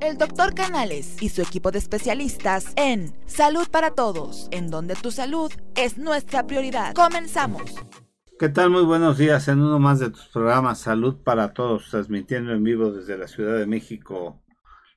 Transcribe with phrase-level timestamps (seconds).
[0.00, 5.10] El doctor Canales y su equipo de especialistas en Salud para Todos, en donde tu
[5.10, 6.94] salud es nuestra prioridad.
[6.94, 7.74] Comenzamos.
[8.38, 8.70] ¿Qué tal?
[8.70, 12.92] Muy buenos días en uno más de tus programas Salud para Todos, transmitiendo en vivo
[12.92, 14.42] desde la Ciudad de México.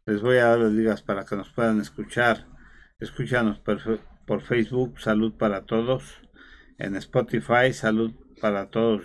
[0.06, 2.48] Les voy a dar las ligas para que nos puedan escuchar.
[3.00, 3.80] Escúchanos por,
[4.26, 6.04] por Facebook, Salud para Todos.
[6.78, 9.04] En Spotify, Salud para Todos.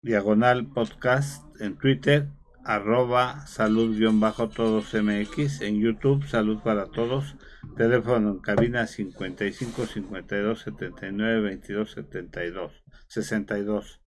[0.00, 1.44] Diagonal Podcast.
[1.60, 2.28] En Twitter,
[2.68, 5.62] arroba salud-todos mx.
[5.62, 7.34] En YouTube, Salud para Todos.
[7.78, 14.02] Teléfono en cabina 55 52 79 22 72 62.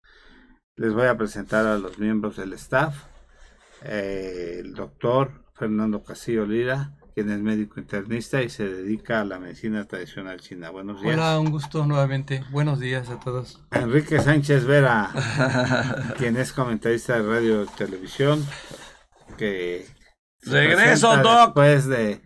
[0.76, 3.06] Les voy a presentar a los miembros del staff.
[3.84, 9.40] Eh, el doctor Fernando Casillo Lira, quien es médico internista y se dedica a la
[9.40, 10.70] medicina tradicional china.
[10.70, 11.16] Buenos días.
[11.16, 12.44] Hola, un gusto nuevamente.
[12.52, 13.60] Buenos días a todos.
[13.72, 15.10] Enrique Sánchez Vera,
[16.20, 18.46] quien es comentarista de radio y televisión,
[19.36, 19.88] que
[20.44, 21.56] regreso, Doc.
[21.56, 22.22] Después de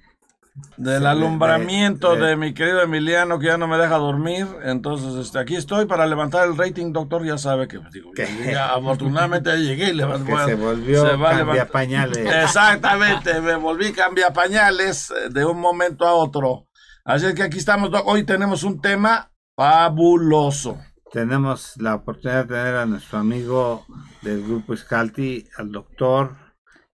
[0.78, 4.48] Del de- alumbramiento de- de, mi querido Emiliano que ya no me deja dormir.
[4.64, 7.26] Entonces, este, aquí estoy para levantar el rating, doctor.
[7.26, 8.12] Ya sabe que pues, digo,
[8.45, 12.18] ya, afortunadamente ya llegué y le voy se volvió se va cambia pañales.
[12.44, 16.68] Exactamente, me volví cambia pañales eh, de un momento a otro.
[17.03, 18.03] Así es que aquí estamos, Doc.
[18.06, 20.78] Hoy tenemos un tema fabuloso.
[21.12, 23.86] Tenemos la oportunidad de tener a nuestro amigo
[24.22, 26.38] del grupo Scalti, al doctor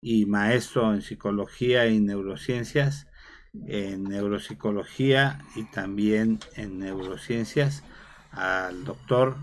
[0.01, 3.05] y maestro en psicología y neurociencias,
[3.67, 7.83] en neuropsicología y también en neurociencias,
[8.31, 9.35] al doctor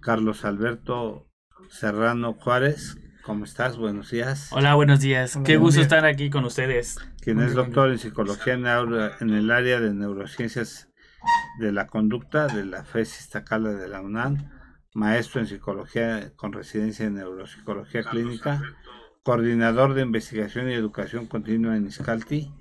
[0.00, 1.26] Carlos Alberto
[1.68, 2.98] Serrano Juárez.
[3.22, 3.76] ¿Cómo estás?
[3.76, 4.50] Buenos días.
[4.52, 5.38] Hola, buenos días.
[5.44, 6.96] Qué gusto estar aquí con ustedes.
[7.20, 10.88] quien es doctor en psicología en el área de neurociencias
[11.58, 14.50] de la conducta de la FES Iztacala de la UNAM,
[14.94, 18.62] maestro en psicología con residencia en neuropsicología clínica,
[19.24, 22.52] coordinador de investigación y educación continua en Iscalti,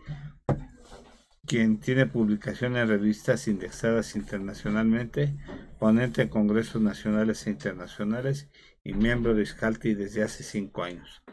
[1.45, 5.38] quien tiene publicaciones en revistas indexadas internacionalmente,
[5.79, 8.50] ponente en congresos nacionales e internacionales
[8.83, 11.23] y miembro de Iscalti desde hace cinco años.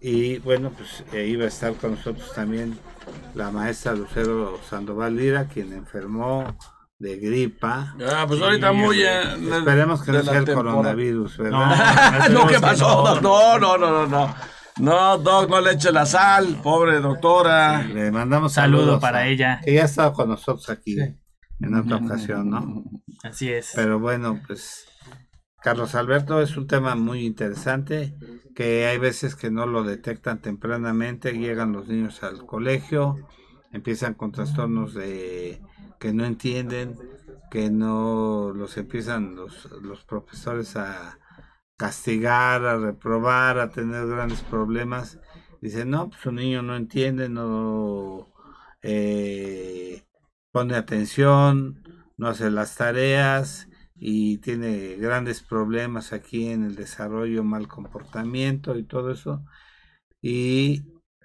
[0.00, 2.78] Y bueno, pues eh, iba a estar con nosotros también
[3.34, 6.56] la maestra Lucero Sandoval Lira, quien enfermó
[6.98, 7.96] de gripa.
[8.08, 9.02] Ah, pues ahorita muy.
[9.02, 9.22] eh,
[9.58, 11.58] Esperemos que no sea el coronavirus, ¿verdad?
[11.68, 13.20] no, esperemos ¿qué que pasó?
[13.20, 13.58] no.
[13.58, 14.34] No, no, no,
[14.80, 17.82] no, Doc, no le eche la sal, pobre doctora.
[17.82, 19.60] Le mandamos Saludo saludos para a- ella.
[19.64, 21.16] Que ya ha estado con nosotros aquí Sí.
[21.60, 22.84] en otra ocasión, ¿no?
[23.24, 23.72] Así es.
[23.74, 24.86] Pero bueno, pues
[25.62, 28.14] Carlos Alberto es un tema muy interesante
[28.54, 33.16] que hay veces que no lo detectan tempranamente, llegan los niños al colegio,
[33.72, 35.60] empiezan con trastornos de
[36.00, 36.96] que no entienden,
[37.50, 41.18] que no los empiezan los, los profesores a
[41.78, 45.18] castigar, a reprobar, a tener grandes problemas.
[45.62, 48.28] Dicen, no, pues un niño no entiende, no
[48.82, 50.04] eh,
[50.52, 51.82] pone atención,
[52.18, 58.82] no hace las tareas y tiene grandes problemas aquí en el desarrollo, mal comportamiento y
[58.82, 59.44] todo eso.
[60.20, 60.82] Y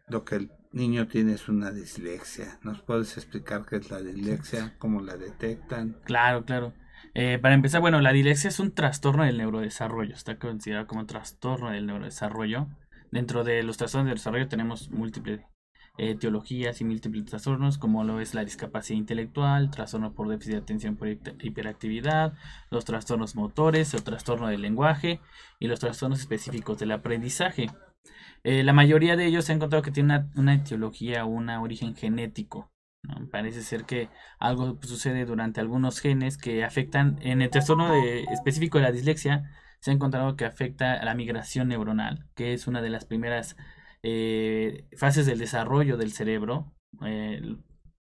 [0.08, 2.59] lo que el niño tiene es una dislexia.
[2.62, 4.75] ¿Nos puedes explicar qué es la dislexia?
[4.78, 5.97] ¿Cómo la detectan?
[6.03, 6.74] Claro, claro.
[7.16, 10.16] Eh, para empezar, bueno, la dislexia es un trastorno del neurodesarrollo.
[10.16, 12.68] Está considerado como trastorno del neurodesarrollo.
[13.12, 15.41] Dentro de los trastornos del desarrollo tenemos múltiples
[16.00, 20.59] eh, etiologías y múltiples trastornos, como lo es la discapacidad intelectual, trastorno por déficit de
[20.59, 22.34] atención por hiper- hiperactividad,
[22.72, 25.19] los trastornos motores, el trastorno del lenguaje
[25.59, 27.68] y los trastornos específicos del aprendizaje.
[28.44, 31.50] Eh, la mayoría de ellos se ha encontrado que tienen una, una etiología o un
[31.50, 32.72] origen genético.
[33.31, 34.09] Parece ser que
[34.40, 39.44] algo sucede durante algunos genes que afectan, en el trastorno de- específico de la dislexia,
[39.81, 43.58] se ha encontrado que afecta a la migración neuronal, que es una de las primeras
[44.03, 46.74] eh, fases del desarrollo del cerebro.
[47.06, 47.41] Eh,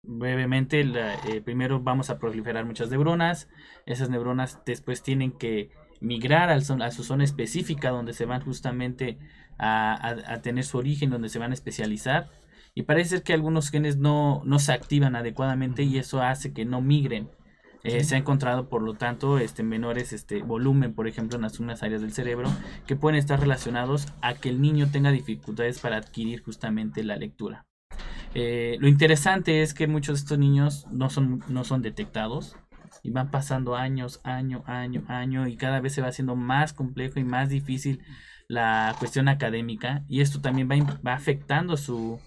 [0.03, 3.49] brevemente, la- eh, primero vamos a proliferar muchas neuronas,
[3.85, 8.41] esas neuronas después tienen que migrar al son- a su zona específica donde se van
[8.41, 9.17] justamente
[9.59, 12.29] a tener su origen, donde se van a especializar.
[12.77, 16.63] Y parece ser que algunos genes no, no se activan adecuadamente y eso hace que
[16.63, 17.27] no migren.
[17.83, 21.81] Eh, Se ha encontrado, por lo tanto, este menores este volumen, por ejemplo, en algunas
[21.81, 22.51] áreas del cerebro,
[22.85, 27.65] que pueden estar relacionados a que el niño tenga dificultades para adquirir justamente la lectura.
[28.35, 32.57] Eh, lo interesante es que muchos de estos niños no son, no son detectados
[33.01, 37.19] y van pasando años, año, año, año y cada vez se va haciendo más complejo
[37.19, 38.03] y más difícil
[38.47, 42.19] la cuestión académica y esto también va, va afectando su,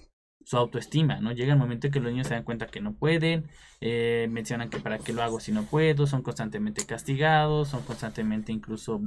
[0.44, 1.32] su autoestima, ¿no?
[1.32, 3.48] Llega el momento en que los niños se dan cuenta que no pueden,
[3.80, 8.50] eh, mencionan que para qué lo hago si no puedo, son constantemente castigados, son constantemente
[8.52, 9.00] incluso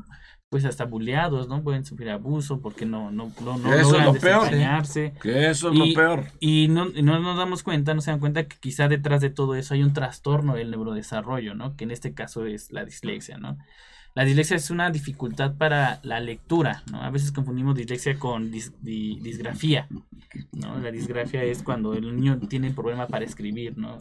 [0.49, 1.63] pues hasta bulleados, ¿no?
[1.63, 4.41] Pueden sufrir abuso porque no, no, no, no Eso es logran lo peor.
[4.43, 5.13] desempeñarse.
[5.21, 6.25] Que eso es Y- lo peor.
[6.39, 9.31] Y no, y no nos damos cuenta, no se dan cuenta que quizá detrás de
[9.31, 11.75] todo eso hay un trastorno del neurodesarrollo, ¿no?
[11.75, 13.57] Que en este caso es la dislexia, ¿no?
[14.15, 17.01] La dislexia es una dificultad para la lectura, ¿no?
[17.01, 19.87] A veces confundimos dislexia con dis- di- disgrafía,
[20.51, 20.77] ¿no?
[20.79, 23.97] La disgrafia es cuando el niño tiene problema para escribir, ¿no?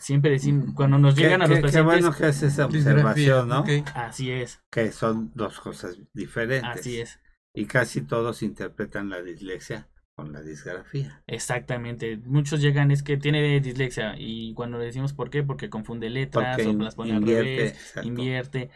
[0.00, 2.66] Siempre decimos, cuando nos Qué, llegan a los qué- qué pacientes, bueno que haces esa
[2.66, 3.64] observación, ¿no?
[3.94, 6.64] así es, Que son dos cosas diferentes.
[6.78, 7.20] así es.
[7.54, 11.22] Y casi todos interpretan la dislexia con la disgrafía.
[11.26, 12.16] Exactamente.
[12.24, 14.14] Muchos llegan, es que tiene dislexia.
[14.18, 17.72] Y cuando le decimos por qué, porque confunde letras Porque o las pone al revés,
[17.72, 18.08] exacto.
[18.08, 18.70] invierte.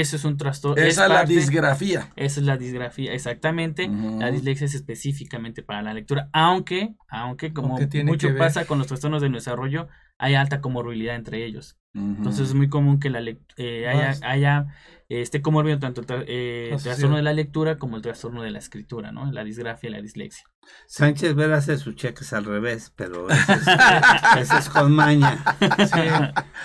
[0.00, 0.82] Eso es un trastorno.
[0.82, 2.10] Esa es la parte- disgrafía.
[2.16, 3.88] Esa es la disgrafía, exactamente.
[3.88, 8.78] La dislexia es específicamente para la lectura, aunque, aunque como Aunque tiene mucho pasa con
[8.78, 11.76] los trastornos del desarrollo, hay alta comorbilidad entre ellos.
[11.94, 12.04] Ujú.
[12.18, 13.20] Entonces es muy común que la
[13.56, 14.20] eh, haya, Más.
[14.22, 14.66] haya
[15.08, 18.50] eh, esté comorbido tanto el tra- eh, trastorno de la lectura como el trastorno de
[18.50, 19.30] la escritura, ¿no?
[19.32, 20.44] La disgrafia y la dislexia.
[20.88, 25.38] Sánchez Vera hace sus cheques al revés, pero ese es, es con maña.
[25.60, 26.00] Sí,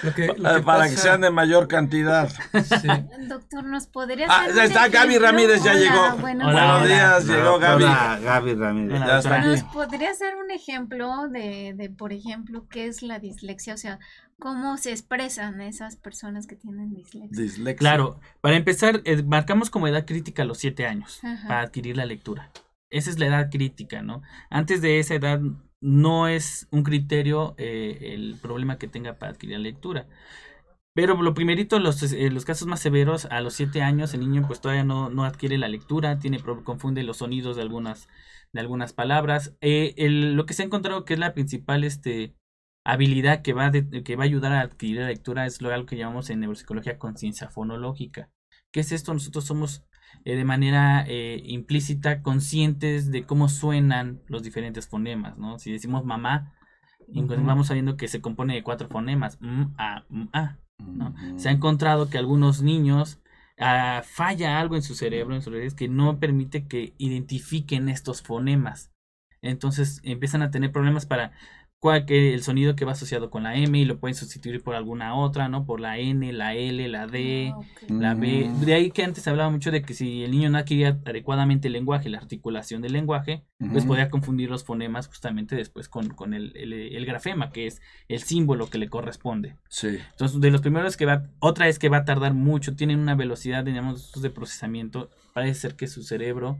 [0.04, 2.28] lo que, lo que para que pasa- sean de mayor cantidad.
[2.30, 2.88] sí.
[3.30, 5.28] Doctor, ¿nos podría Ah, está, Gaby ejemplo?
[5.28, 6.18] Ramírez ya Hola, llegó.
[6.18, 6.98] Buenos Hola, Buenos días.
[6.98, 7.84] días, La llegó Gaby.
[8.24, 8.98] Gaby Ramírez.
[8.98, 9.42] Hola, Ya está.
[9.42, 13.41] ¿Nos podría hacer un ejemplo de, de, por ejemplo, qué es la dislexia?
[13.74, 14.00] O sea,
[14.40, 17.44] ¿cómo se expresan esas personas que tienen dislexia?
[17.44, 17.76] Dislexia.
[17.78, 21.48] Claro, para empezar, eh, marcamos como edad crítica los siete años Ajá.
[21.48, 22.52] para adquirir la lectura.
[22.90, 24.22] Esa es la edad crítica, ¿no?
[24.50, 25.40] Antes de esa edad
[25.80, 30.08] no es un criterio eh, el problema que tenga para adquirir la lectura.
[30.94, 34.46] Pero lo primerito, los, eh, los casos más severos, a los siete años el niño
[34.46, 38.10] pues todavía no, no adquiere la lectura, tiene confunde los sonidos de algunas,
[38.52, 39.56] de algunas palabras.
[39.62, 42.36] Eh, el- lo que se ha encontrado que es la principal este,
[42.84, 45.86] habilidad que va, de- que va a ayudar a adquirir la lectura es lo algo
[45.86, 48.30] que llamamos en neuropsicología conciencia fonológica.
[48.72, 49.14] ¿Qué es esto?
[49.14, 49.84] Nosotros somos
[50.26, 55.60] eh, de manera eh, implícita conscientes de cómo suenan los diferentes fonemas, ¿no?
[55.60, 56.54] Si decimos mamá,
[57.14, 57.44] Ujú.
[57.46, 60.58] vamos sabiendo que se compone de cuatro fonemas, m, a, m, a.
[60.80, 61.14] ¿no?
[61.38, 63.20] Se ha encontrado que algunos niños
[63.60, 68.22] ah, falla algo en su cerebro, en sus redes, que no permite que identifiquen estos
[68.22, 68.92] fonemas.
[69.42, 71.32] Entonces empiezan a tener problemas para
[71.82, 74.76] cuál que el sonido que va asociado con la M y lo pueden sustituir por
[74.76, 75.66] alguna otra, ¿no?
[75.66, 78.50] Por la N, la L, la D, Ah, la B.
[78.52, 78.66] Ujú.
[78.66, 81.70] De ahí que antes se hablaba mucho de que si el niño no adquiría adecuadamente
[81.70, 83.44] el lenguaje, la articulación del lenguaje,
[83.74, 87.82] pues podía confundir los fonemas justamente después con, con el, el- el grafema, que es
[88.08, 89.56] el símbolo que le corresponde.
[89.68, 89.98] Sí.
[90.12, 93.16] Entonces, de los primeros que va, otra es que va a tardar mucho, tienen una
[93.16, 96.60] velocidad, digamos, de procesamiento, parece ser que su cerebro,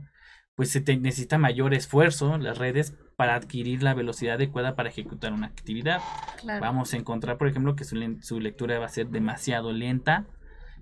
[0.56, 5.32] pues se te- necesita mayor esfuerzo, las redes, para adquirir la velocidad adecuada para ejecutar
[5.32, 6.00] una actividad.
[6.40, 6.60] Claro.
[6.60, 10.26] Vamos a encontrar, por ejemplo, que su, su lectura va a ser demasiado lenta.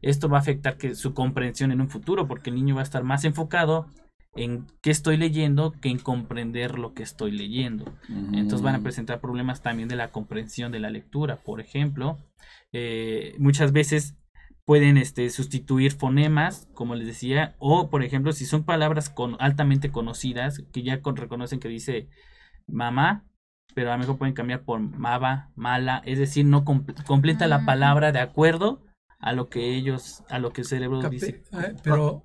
[0.03, 2.85] Esto va a afectar que su comprensión en un futuro, porque el niño va a
[2.85, 3.87] estar más enfocado
[4.35, 7.93] en qué estoy leyendo que en comprender lo que estoy leyendo.
[8.09, 11.37] Entonces van a presentar problemas también de la comprensión de la lectura.
[11.37, 12.17] Por ejemplo,
[12.73, 14.17] eh, muchas veces
[14.71, 19.91] pueden este, sustituir fonemas, como les decía, o por ejemplo, si son palabras con, altamente
[19.91, 22.07] conocidas, que ya con- reconocen que dice
[22.69, 23.25] mamá,
[23.75, 27.65] pero a lo mejor pueden cambiar por maba, mala, es decir, no com- completa la
[27.67, 28.85] palabra de acuerdo
[29.19, 31.43] a lo que ellos, a lo que el cerebro dice.
[31.53, 32.23] eh, pero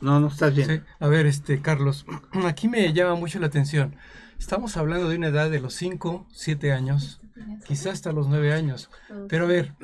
[0.00, 0.68] No, no estás bien.
[0.68, 0.80] Sí.
[0.98, 2.04] A ver, este, Carlos,
[2.44, 3.94] aquí me llama mucho la atención.
[4.36, 7.20] Estamos hablando de una edad de los 5, 7 años,
[7.66, 8.90] quizás hasta los 9 años.
[9.28, 9.74] Pero a ver,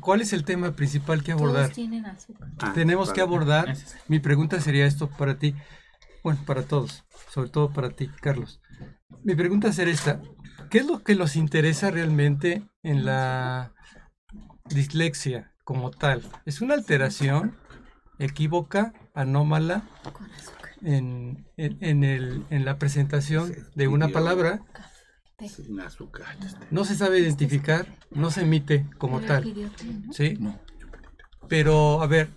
[0.00, 1.64] ¿cuál es el tema principal que abordar?
[1.64, 2.48] Todos tienen azúcar.
[2.58, 3.76] Ah, Tenemos que abordar,
[4.08, 5.54] mi pregunta sería esto para ti,
[6.22, 8.60] bueno, para todos, sobre todo para ti, Carlos.
[9.24, 10.20] Mi pregunta sería esta,
[10.70, 13.72] ¿qué es lo que nos interesa realmente en la
[14.66, 16.22] dislexia como tal?
[16.44, 17.56] ¿Es una alteración
[18.18, 19.82] equívoca, anómala
[20.82, 24.62] en, en, en el, en la presentación de una palabra?
[25.46, 26.36] Sin azúcar.
[26.72, 29.44] No se sabe identificar, no se emite como tal.
[30.10, 30.36] ¿sí?
[30.40, 30.58] No.
[31.48, 32.30] Pero, a ver,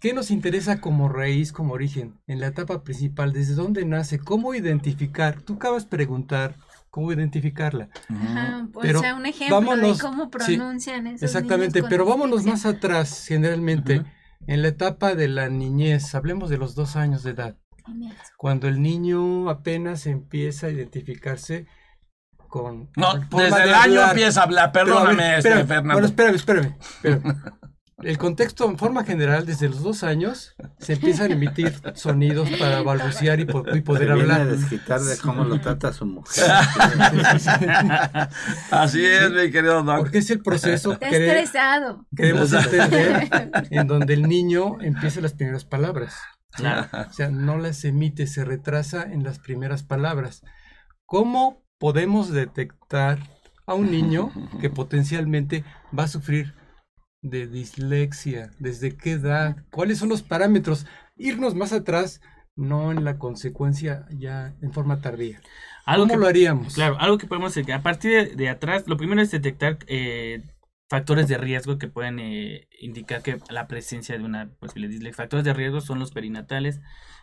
[0.00, 3.32] ¿qué nos interesa como raíz, como origen, en la etapa principal?
[3.32, 4.20] ¿Desde dónde nace?
[4.20, 5.42] ¿Cómo identificar?
[5.42, 6.54] Tú acabas de preguntar
[6.90, 7.88] cómo identificarla.
[8.08, 12.44] Ajá, o Pero sea, un ejemplo vámonos- de cómo sí, pronuncian esos Exactamente, pero vámonos
[12.44, 14.04] más atrás, generalmente,
[14.46, 17.56] en la etapa de la niñez, hablemos de los dos años de edad,
[18.36, 21.66] cuando el niño apenas empieza a identificarse
[22.50, 22.90] con...
[22.96, 24.08] No, con desde de el año hablar.
[24.10, 24.72] empieza a hablar.
[24.72, 25.92] Pero, a ver, Perdóname, este, espérame, Fernando.
[25.94, 26.76] Bueno, espérame, espérame.
[27.02, 27.42] espérame.
[28.02, 32.82] el contexto, en forma general, desde los dos años, se empiezan a emitir sonidos para
[32.82, 34.56] balbucear y, po- y Se poder viene a hablar.
[34.56, 36.44] desquitar de cómo lo trata su mujer.
[38.70, 39.98] Así es, mi querido Doc.
[39.98, 42.06] Porque es el proceso Está que estresado.
[42.16, 43.28] queremos entender
[43.70, 46.16] en donde el niño empieza las primeras palabras.
[46.52, 46.88] Claro.
[47.08, 50.42] O sea, no las emite, se retrasa en las primeras palabras.
[51.06, 53.18] ¿Cómo podemos detectar
[53.66, 55.64] a un niño que potencialmente
[55.98, 56.54] va a sufrir
[57.22, 58.50] de dislexia?
[58.60, 59.56] ¿Desde qué edad?
[59.72, 60.86] ¿Cuáles son los parámetros?
[61.16, 62.20] Irnos más atrás,
[62.56, 65.40] no en la consecuencia ya en forma tardía.
[65.86, 66.74] Algo ¿Cómo que- lo haríamos?
[66.74, 70.42] Claro, algo que podemos hacer, a partir de, de atrás, lo primero es detectar eh,
[70.88, 75.24] factores de riesgo que pueden eh, indicar que la presencia de una posibilidad de dislexia.
[75.24, 76.80] Factores de riesgo son los perinatales,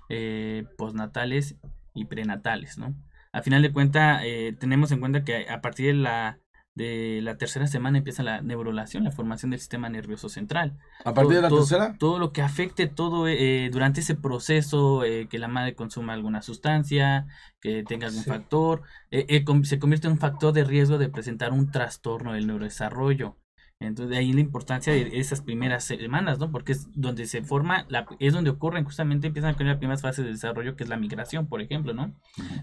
[0.09, 1.55] eh, postnatales
[1.93, 2.95] y prenatales, ¿no?
[3.31, 4.24] A final de cuentas,
[4.60, 6.39] tenemos en cuenta que a partir de la,
[6.75, 10.77] de la tercera semana empieza la neurulación, la formación del sistema nervioso central.
[11.05, 11.96] A partir de la todo, tercera.
[11.98, 16.41] Todo lo que afecte todo eh, durante ese proceso, eh, que la madre consuma alguna
[16.43, 17.25] sustancia,
[17.62, 18.29] que tenga algún Sí.
[18.29, 22.46] factor, eh, eh, se convierte en un factor de riesgo de presentar un trastorno del
[22.46, 23.38] neurodesarrollo.
[23.79, 26.51] Entonces, de ahí la importancia de esas primeras semanas, ¿no?
[26.51, 30.01] Porque es donde se forma, la, es donde ocurren justamente, empiezan a ocurrir las primeras
[30.01, 32.12] fases de desarrollo, que es la migración, por ejemplo, ¿no?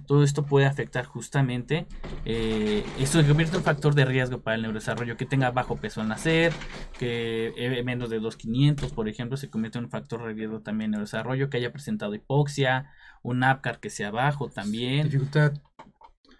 [0.06, 1.86] Todo esto puede afectar justamente,
[2.24, 5.76] eh, esto se convierte en un factor de riesgo para el neurodesarrollo, que tenga bajo
[5.76, 6.52] peso al nacer,
[6.98, 10.90] que eh, menos de 2.500, por ejemplo, se convierte en un factor de riesgo también
[10.90, 12.90] en el desarrollo, que haya presentado hipoxia,
[13.22, 15.04] un APCAR que sea bajo también.
[15.04, 15.52] Dificultad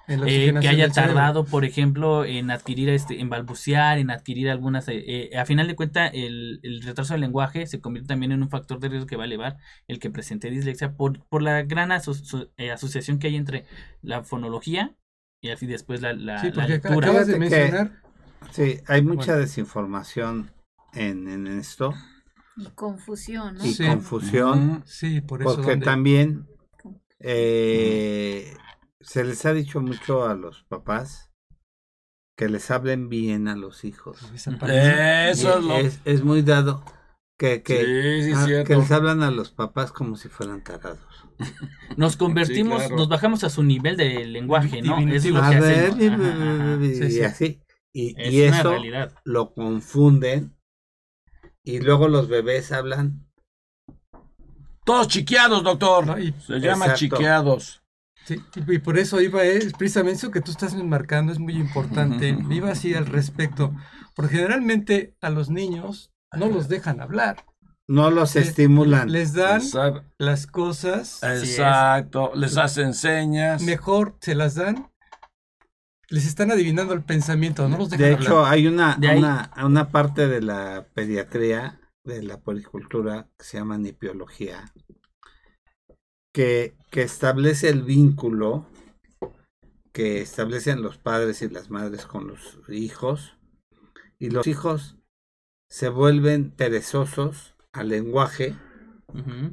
[0.07, 5.31] Eh, que haya tardado, por ejemplo, en adquirir, este, en balbucear, en adquirir algunas, eh,
[5.33, 8.51] eh, a final de cuentas, el, el retraso del lenguaje se convierte también en un
[8.51, 9.57] factor de riesgo que va a elevar
[9.89, 13.65] el que presente dislexia por, por la gran aso- so- eh, asociación que hay entre
[14.03, 14.95] la fonología
[15.41, 17.09] y así después la, la, Sí, la lectura.
[17.09, 18.03] acabas de mencionar
[18.51, 19.41] Sí, hay mucha Bueno.
[19.41, 20.51] desinformación
[20.93, 21.95] en, en esto
[22.57, 23.65] Y confusión, ¿no?
[23.65, 23.87] y Sí.
[23.87, 24.83] confusión.
[24.87, 25.57] Sí, por eso.
[25.57, 26.47] porque también
[27.21, 28.55] eh,
[29.05, 31.31] se les ha dicho mucho a los papás
[32.37, 34.19] que les hablen bien a los hijos.
[34.35, 34.51] Eso
[35.59, 35.77] es lo.
[35.77, 36.85] es, es muy dado
[37.39, 40.99] que, que, sí, sí, ah, que les hablan a los papás como si fueran tarados.
[41.97, 42.97] Nos convertimos, Sí, claro.
[42.97, 44.99] nos bajamos a su nivel de lenguaje, ¿no?
[44.99, 47.13] Es lo A que ver, hacemos.
[47.13, 47.61] y, así.
[47.93, 49.13] Y, Es y eso realidad.
[49.25, 50.57] lo confunden
[51.65, 53.29] y luego los bebés hablan.
[54.85, 56.05] Todos chiqueados, doctor.
[56.47, 56.95] Se llama Exacto.
[56.99, 57.84] chiqueados.
[58.25, 62.37] Sí, y por eso iba, es precisamente eso que tú estás marcando es muy importante.
[62.51, 63.75] Iba así al respecto.
[64.15, 67.45] Porque generalmente a los niños no los dejan hablar.
[67.87, 69.13] No los estimulan.
[69.13, 70.05] Les dan Exacto.
[70.19, 71.23] las cosas.
[71.23, 72.33] Exacto.
[72.35, 73.63] Les hacen señas.
[73.63, 74.91] mejor se las dan.
[76.09, 78.23] Les están adivinando el pensamiento, no los dejan De hablar.
[78.23, 83.79] hecho, hay una, una, una parte de la pediatría, de la puericultura, que se llama
[83.79, 84.65] nipiología,
[86.35, 88.67] que, que establece el vínculo
[89.93, 93.37] que establecen los padres y las madres con los hijos,
[94.19, 94.97] y los hijos
[95.71, 98.57] se vuelven perezosos al lenguaje,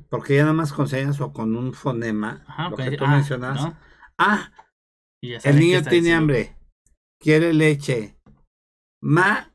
[0.10, 3.12] porque ya nada más con señas o con un fonema, Ajá, lo que tú ah,
[3.12, 3.78] mencionas, ¿no?
[4.18, 4.52] ah,
[5.22, 6.18] Y ya el niño tiene diciendo.
[6.18, 6.56] hambre,
[7.20, 8.18] quiere leche,
[9.04, 9.54] ma,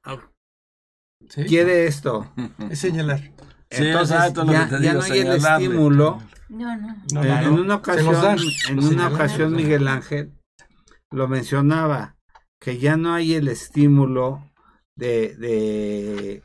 [1.28, 1.44] ¿Sí?
[1.46, 2.32] quiere esto.
[2.70, 3.20] Es señalar.
[3.68, 4.16] Sí, Entonces
[4.46, 6.22] ya, que te ya digo, no hay el estímulo.
[6.48, 6.96] No, no.
[7.12, 7.62] No, En- no, en no.
[7.62, 8.38] una ocasión,
[8.68, 9.54] en una ocasión.
[9.54, 10.32] Miguel Ángel
[11.10, 12.16] lo mencionaba,
[12.60, 14.50] que ya no hay el estímulo
[14.96, 16.42] de, de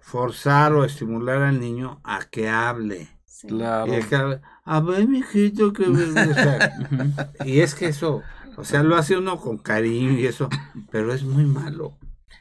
[0.00, 3.08] forzar o estimular al niño a que hable.
[3.24, 3.48] Sí.
[3.48, 3.98] Claro.
[3.98, 5.84] Y que a ver, mijito, que...
[5.84, 5.94] o
[6.34, 7.48] sea, Ujú.
[7.48, 8.22] y es que eso,
[8.56, 10.48] o sea, lo hace uno con cariño y eso,
[10.90, 11.98] pero es muy malo.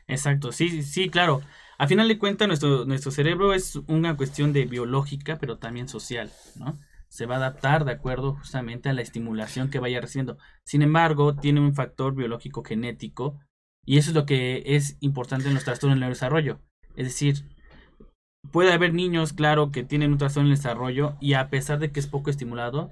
[0.08, 1.42] Exacto, sí, sí, claro.
[1.82, 6.30] A final de cuentas, nuestro, nuestro cerebro es una cuestión de biológica, pero también social,
[6.60, 6.78] ¿no?
[7.08, 10.38] Se va a adaptar de acuerdo justamente a la estimulación que vaya recibiendo.
[10.64, 13.40] Sin embargo, tiene un factor biológico genético,
[13.84, 16.60] y eso es lo que es importante en los trastornos del neurodesarrollo.
[16.96, 17.50] Es decir,
[18.52, 22.00] puede haber niños, claro, que tienen un trastorno del desarrollo, y a pesar de que
[22.00, 22.92] es poco estimulado,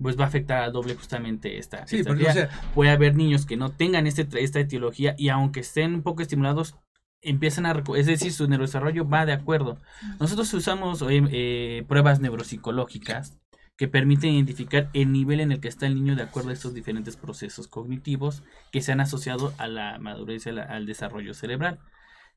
[0.00, 1.84] pues va a afectar al doble justamente esta.
[1.88, 5.16] Sí, esta porque, o actividad sea, puede haber niños que no tengan este, esta etiología
[5.18, 6.76] y aunque estén un poco estimulados,
[7.22, 9.78] empiezan a, es decir, su neurodesarrollo va de acuerdo.
[10.18, 13.38] Nosotros usamos eh, eh, pruebas neuropsicológicas
[13.76, 16.74] que permiten identificar el nivel en el que está el niño de acuerdo a estos
[16.74, 21.78] diferentes procesos cognitivos que se han asociado a la madurez al desarrollo cerebral.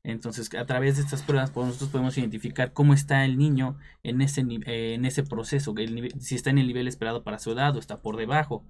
[0.06, 4.20] Entonces, a través de estas pruebas, pues, nosotros podemos identificar cómo está el niño en
[4.20, 7.52] ese, eh, en ese proceso, el nivel- si está en el nivel esperado para su
[7.52, 8.64] edad o está por debajo.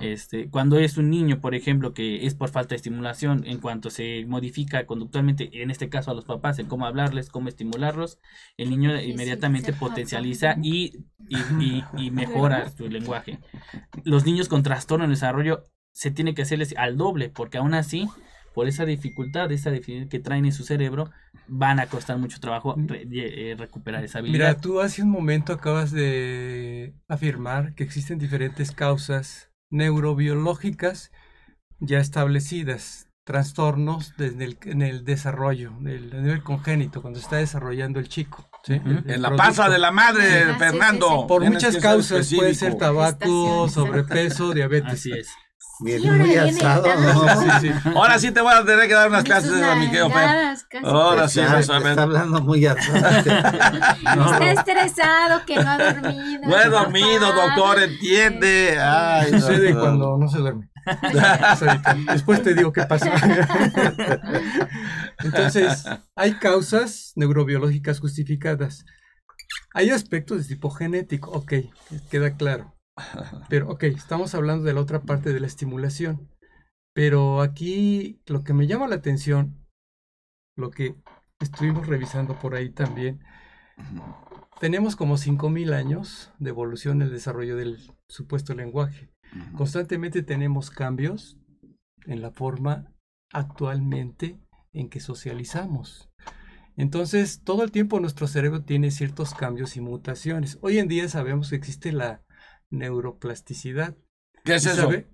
[0.00, 3.90] Este, cuando es un niño, por ejemplo, que es por falta de estimulación, en cuanto
[3.90, 8.18] se modifica conductualmente, en este caso a los papás, en cómo hablarles, cómo estimularlos,
[8.56, 10.60] el niño sí, inmediatamente potencializa pasa.
[10.62, 13.40] y, y, y- y mejora su lenguaje.
[14.04, 18.08] Los niños con trastorno en desarrollo se tiene que hacerles al doble, porque aún así,
[18.58, 21.12] por esa dificultad, esa dificultad que traen en su cerebro,
[21.46, 24.48] van a costar mucho trabajo re- eh, recuperar esa habilidad.
[24.48, 31.12] Mira, tú hace un momento acabas de afirmar que existen diferentes causas neurobiológicas
[31.78, 38.00] ya establecidas, trastornos desde el, en el desarrollo, del a nivel congénito, cuando está desarrollando
[38.00, 38.50] el chico.
[38.64, 38.74] ¿sí?
[38.74, 38.88] Ujú.
[38.88, 39.36] El- el En la producto.
[39.36, 40.24] panza de la madre,
[40.58, 41.06] Fernando.
[41.06, 41.24] sí, sí.
[41.28, 44.94] Por Tienes muchas causas, puede ser tabaco, Estación, sobrepeso, diabetes.
[44.94, 45.28] Así es.
[45.78, 47.40] Sí, muy tan- ¿no?
[47.40, 47.72] Sí, sí.
[47.94, 50.16] Ahora sí te voy a tener que dar unas clases de mi querido Fer.
[50.16, 51.88] nalgadas, casi, Ahora sí Ya, vas a ver.
[51.88, 52.98] Está hablando muy alzado.
[53.18, 56.40] Está estresado, que no ha dormido.
[56.48, 57.42] No he dormido, papá.
[57.56, 58.78] doctor, entiende.
[58.80, 60.68] Ay, Sucede cuando no se duerme.
[62.12, 63.12] Después te digo qué pasa.
[65.22, 65.84] Entonces,
[66.16, 68.84] hay causas neurobiológicas justificadas.
[69.74, 71.52] Hay aspectos de tipo genético, ok,
[72.10, 72.74] queda claro.
[73.48, 76.28] Pero, ok, estamos hablando de la otra parte de la estimulación.
[76.94, 79.66] Pero aquí lo que me llama la atención,
[80.56, 80.96] lo que
[81.40, 83.20] estuvimos revisando por ahí también,
[84.60, 87.78] tenemos como 5.000 años de evolución en el desarrollo del
[88.08, 89.10] supuesto lenguaje.
[89.56, 91.38] Constantemente tenemos cambios
[92.06, 92.92] en la forma
[93.32, 94.40] actualmente
[94.72, 96.10] en que socializamos.
[96.76, 100.58] Entonces, todo el tiempo nuestro cerebro tiene ciertos cambios y mutaciones.
[100.62, 102.22] Hoy en día sabemos que existe la
[102.70, 103.96] neuroplasticidad.
[104.44, 104.82] ¿Qué es ¿Y eso?
[104.82, 105.08] sabe?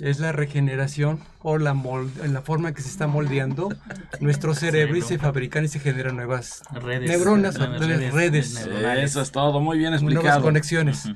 [0.00, 3.68] Es la regeneración o la, mol- en la forma en que se está moldeando
[4.20, 8.54] nuestro cerebro y se fabrican y se generan nuevas Redes, Neuronas, nuevas redes, redes.
[8.54, 9.10] neuronales.
[9.10, 10.42] Eso es todo, muy bien nuevas explicado.
[10.42, 11.06] conexiones.
[11.06, 11.14] Ujú.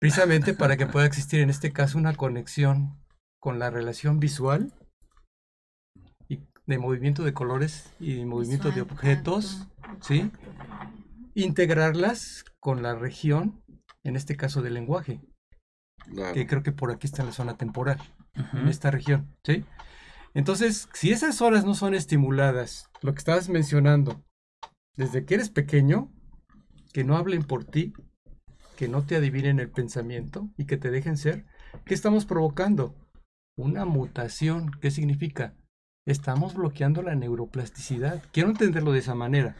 [0.00, 2.98] Precisamente para que pueda existir en este caso una conexión
[3.40, 4.72] con la relación visual
[6.28, 9.68] y de movimiento de colores y de movimiento de objetos,
[10.00, 10.30] ¿sí?
[11.34, 13.61] Integrarlas con la región,
[14.04, 15.20] en este caso del lenguaje,
[16.10, 16.34] Claro.
[16.34, 17.98] que creo que por aquí está en la zona temporal,
[18.34, 19.64] en esta región, ¿sí?
[20.34, 24.24] Entonces, si esas horas no son estimuladas, lo que estabas mencionando,
[24.96, 26.10] desde que eres pequeño,
[26.92, 27.92] que no hablen por ti,
[28.76, 31.44] que no te adivinen el pensamiento y que te dejen ser,
[31.84, 32.96] ¿qué estamos provocando?
[33.56, 34.70] Una mutación.
[34.80, 35.54] ¿Qué significa?
[36.12, 38.22] Estamos bloqueando la neuroplasticidad.
[38.32, 39.56] Quiero entenderlo de esa manera.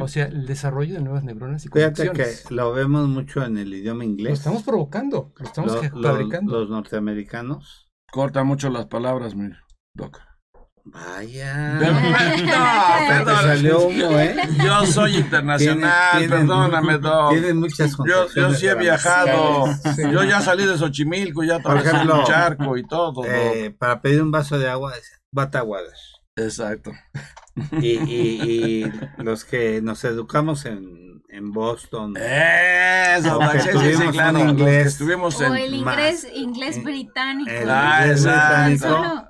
[0.00, 2.50] O sea, el desarrollo de nuevas neuronas y Fíjate que conexiones.
[2.50, 4.38] lo vemos mucho en el idioma Lo inglés.
[4.40, 6.52] estamos provocando, lo estamos Lo- lo- fabricando.
[6.52, 7.88] los norteamericanos.
[8.12, 9.50] Corta mucho las palabras, mi
[9.94, 10.20] doc.
[10.84, 11.74] Vaya.
[11.80, 13.36] No, te perdón.
[13.42, 14.36] salió humo, ¿eh?
[14.64, 17.30] Yo soy internacional, Tienen- tienen- perdóname, doc.
[17.32, 19.66] Tienen muchas Yo, yo sí he viajado.
[19.96, 20.02] Sí.
[20.10, 23.22] Yo ya salí de Xochimilco, ya atravesé ejemplo, el charco y todo.
[23.26, 24.92] Eh, para pedir un vaso de agua,
[25.32, 26.12] Bataguadas.
[26.36, 26.92] Exacto.
[27.80, 32.14] Y, y, y los que nos educamos en, en Boston.
[32.16, 34.38] Eso, Aunque doc, sí, claro.
[34.40, 34.86] un que inglés.
[34.86, 35.56] estuvimos O en.
[35.56, 35.94] el más.
[35.96, 37.50] inglés, inglés británico.
[37.50, 38.66] el Ah, inglés exacto.
[38.70, 39.26] británico,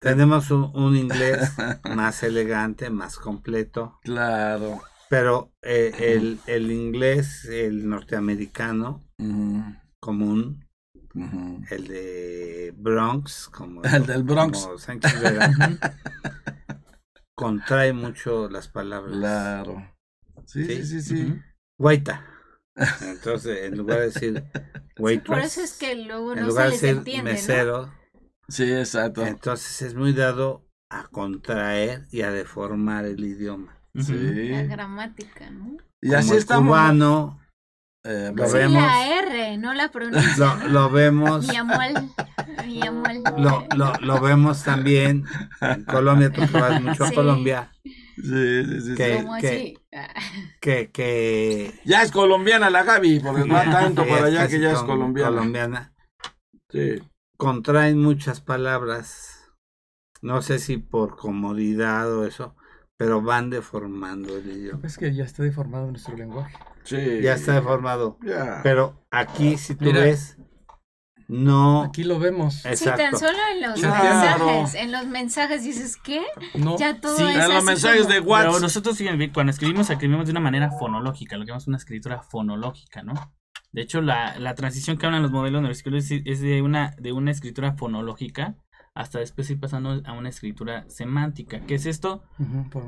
[0.00, 1.52] Tenemos un, un inglés
[1.84, 3.98] más elegante, más completo.
[4.02, 4.80] Claro.
[5.10, 9.04] Pero eh, el, el inglés, el norteamericano
[10.00, 10.68] común,
[11.70, 14.64] el de Bronx, como El del Bronx.
[14.64, 15.14] como Sánchez
[17.34, 19.16] contrae mucho las palabras.
[19.16, 19.92] Claro.
[20.44, 21.02] Sí, sí, Sí.
[21.02, 21.34] sí.
[21.78, 22.24] Guaita.
[23.02, 24.44] Entonces, en lugar de decir
[24.98, 27.92] waitress, Por eso es que luego en lugar se de decir mesero,
[28.48, 29.26] Sí, exacto.
[29.26, 33.76] entonces es muy dado a contraer y a deformar el idioma.
[33.94, 34.48] Sí.
[34.48, 35.76] La gramática, ¿no?
[36.00, 36.68] Y así Como el estamos.
[36.68, 37.40] cubano,
[38.04, 38.80] Eh, Lo Sí, vemos.
[38.80, 40.54] la R, no la pronuncia.
[40.62, 41.94] lo, lo vemos, Yamuel.
[42.66, 43.22] Yamuel.
[43.36, 45.24] lo, lo, lo vemos también
[45.60, 47.14] en Colombia, tú vas mucho a Sí.
[47.14, 48.22] Colombia, sí,
[48.64, 49.22] sí, sí, que- sí.
[49.24, 49.78] Como que- así.
[50.60, 54.78] Que, que Ya es colombiana la Gaby, porque va tanto para allá que ya es
[54.84, 55.30] colombiana.
[55.30, 55.92] colombiana,
[56.70, 57.02] Sí.
[57.38, 59.50] Contraen muchas palabras,
[60.22, 62.56] no sé si por comodidad o eso,
[62.96, 64.80] pero van deformando el idioma.
[64.86, 66.56] Es que ya está deformado nuestro lenguaje.
[66.84, 67.20] Sí.
[67.22, 68.18] Ya está deformado.
[68.24, 68.60] Ya.
[68.62, 70.00] Pero aquí, si tú Mira.
[70.00, 70.36] ves,
[71.28, 71.82] no.
[71.82, 72.54] Aquí lo vemos.
[72.54, 73.18] Sí, tan Exacto.
[73.18, 74.46] solo en los Claro.
[74.46, 74.74] mensajes.
[74.82, 76.24] En los mensajes dices, ¿qué?
[76.54, 78.62] No, Ya todo Sí, es en En los mensajes como- de Pero WhatsApp.
[78.62, 82.22] nosotros fíjense bien, cuando escribimos, escribimos de una manera fonológica, lo que llamamos una escritura
[82.22, 83.12] fonológica, ¿no?
[83.72, 87.30] De hecho, la, la transición que hablan los modelos neuroscolares es, de una, de una
[87.30, 88.56] escritura fonológica
[88.94, 91.60] hasta después ir pasando a una escritura semántica.
[91.66, 92.24] ¿Qué es esto?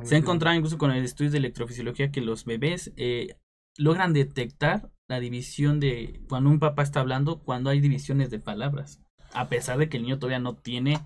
[0.02, 3.36] Se ha encontrado incluso con el estudio de electrofisiología que los bebés eh,
[3.76, 9.00] logran detectar la división de cuando un papá está hablando, cuando hay divisiones de palabras,
[9.34, 10.98] a pesar de que el niño todavía no tiene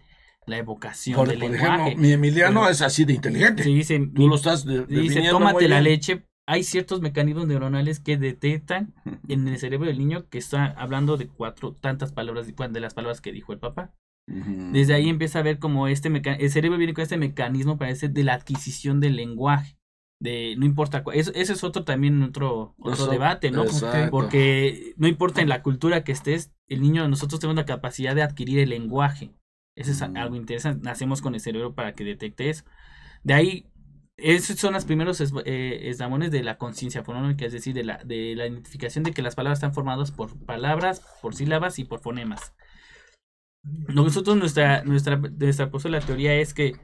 [0.47, 1.83] la evocación Por, del por lenguaje.
[1.83, 3.63] ejemplo, mi Emiliano Pero- es así de inteligente.
[3.65, 5.85] Sí, dice, Tú lo estás de- dice, tómate la bien".
[5.85, 6.27] leche.
[6.47, 8.95] Hay ciertos mecanismos neuronales que detectan
[9.29, 13.21] en el cerebro del niño que está hablando de cuatro, tantas palabras, de las palabras
[13.21, 13.95] que dijo el papá.
[14.27, 18.09] Desde ahí empieza a ver como este meca- el cerebro viene con este mecanismo parece
[18.09, 19.77] de la adquisición del lenguaje.
[20.19, 23.65] De no importa eso, es otro también otro, otro Eso- debate, ¿no?
[24.11, 28.23] Porque no importa en la cultura que estés, el niño, nosotros tenemos la capacidad de
[28.23, 29.35] adquirir el lenguaje.
[29.77, 30.83] Eso es algo interesante.
[30.83, 32.65] Nacemos con el cerebro para que detecte eso.
[33.25, 33.67] De ahí,
[34.17, 37.99] esos son los primeros es- eh, eslabones de la conciencia fonológica, es decir, de la,
[38.05, 42.01] de la identificación de que las palabras están formadas por palabras, por sílabas y por
[42.01, 42.55] fonemas.
[43.89, 46.75] Nosotros, nuestra, nuestra, nuestra postura, la teoría es que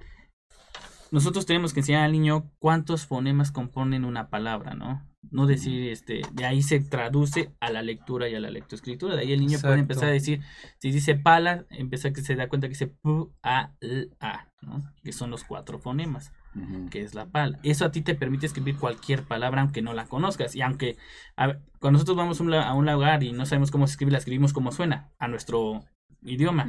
[1.11, 5.07] nosotros tenemos que enseñar al niño cuántos fonemas componen una palabra, ¿no?
[5.31, 9.15] No decir, este, de ahí se traduce a la lectura y a la lectoescritura.
[9.17, 10.41] De ahí el niño puede empezar a decir,
[10.79, 14.83] si dice pala, empieza que se da cuenta que dice pu, a, l, a, ¿no?
[15.03, 16.33] Que son los cuatro fonemas,
[16.91, 17.59] Que es la pala.
[17.63, 20.55] Eso a ti te permite escribir cualquier palabra, aunque no la conozcas.
[20.57, 20.97] Y aunque,
[21.37, 23.93] a cuando nosotros vamos a un, la- a un lugar y no sabemos cómo se
[23.93, 25.85] escribe, la escribimos como suena, a nuestro
[26.23, 26.65] idioma.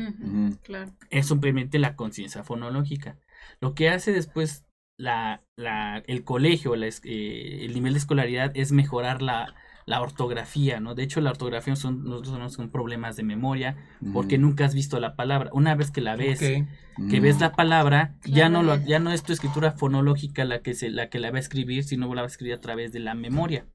[0.64, 0.92] Claro.
[1.10, 3.18] es simplemente la conciencia fonológica.
[3.60, 4.66] Lo que hace después
[4.98, 10.80] la, la, el colegio, la eh, el nivel de escolaridad es mejorar la, la ortografía,
[10.80, 10.96] ¿no?
[10.96, 13.78] De hecho, la ortografía son, nosotros tenemos con problemas de memoria
[14.14, 15.50] porque nunca has visto la palabra.
[15.54, 19.00] Una vez que la ves, que ves la palabra, ya no lo, ya.
[19.00, 22.14] no es tu escritura fonológica la que se, la que la va a escribir, sino
[22.14, 23.66] la va a escribir a través de la memoria.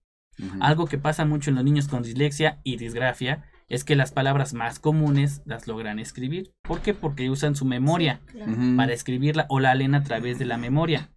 [0.61, 4.55] Algo que pasa mucho en los niños con dislexia y disgrafia es que las palabras
[4.55, 6.53] más comunes las logran escribir.
[6.63, 6.95] ¿Por qué?
[6.95, 8.53] Porque usan su memoria Claro.
[8.77, 11.11] Para escribirla o la leen a través de la memoria.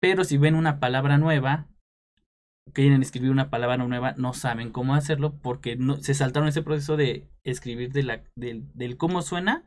[0.00, 1.66] Pero si ven una palabra nueva,
[2.72, 6.96] quieren escribir una palabra nueva, no saben cómo hacerlo porque no, se saltaron ese proceso
[6.96, 9.64] de escribir de la, del, del cómo suena.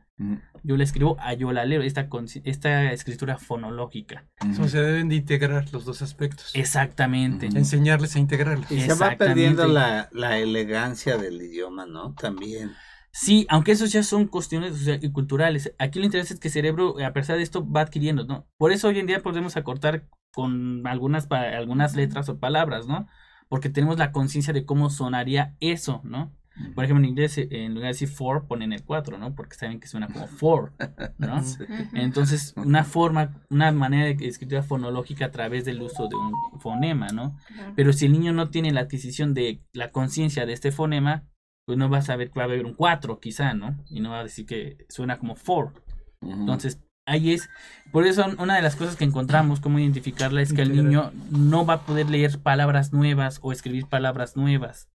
[0.62, 2.08] Yo la escribo a yo la leo, esta,
[2.44, 4.24] esta escritura fonológica.
[4.58, 6.52] O se deben de integrar los dos aspectos.
[6.54, 7.46] Exactamente.
[7.46, 8.70] Enseñarles a integrarlos.
[8.70, 12.14] Y se va perdiendo la, la elegancia del idioma, ¿no?
[12.14, 12.72] También.
[13.18, 15.74] Sí, aunque esos ya son cuestiones y culturales.
[15.78, 18.46] Aquí lo interesante es que el cerebro, a pesar de esto, va adquiriendo, ¿no?
[18.58, 23.08] Por eso hoy en día podemos acortar con algunas, algunas letras o palabras, ¿no?
[23.48, 26.36] Porque tenemos la conciencia de cómo sonaría eso, ¿no?
[26.74, 29.34] Por ejemplo, en inglés, eh, en lugar de decir for, ponen el 4, ¿no?
[29.34, 30.74] Porque saben que suena como for,
[31.16, 31.36] ¿no?
[31.40, 31.56] Ujú.
[31.94, 37.08] Entonces, una forma, una manera de escritura fonológica a través del uso de un fonema,
[37.08, 37.38] ¿no?
[37.76, 41.24] Pero si el niño no tiene la adquisición de la conciencia de este fonema,
[41.66, 43.76] pues no va a saber que va a haber un 4 quizá, ¿no?
[43.90, 45.72] Y no va a decir que suena como for.
[46.20, 46.32] Ujú.
[46.32, 47.50] Entonces, ahí es.
[47.92, 51.66] Por eso, una de las cosas que encontramos, cómo identificarla, es que el niño no
[51.66, 54.88] va a poder leer palabras nuevas o escribir palabras nuevas.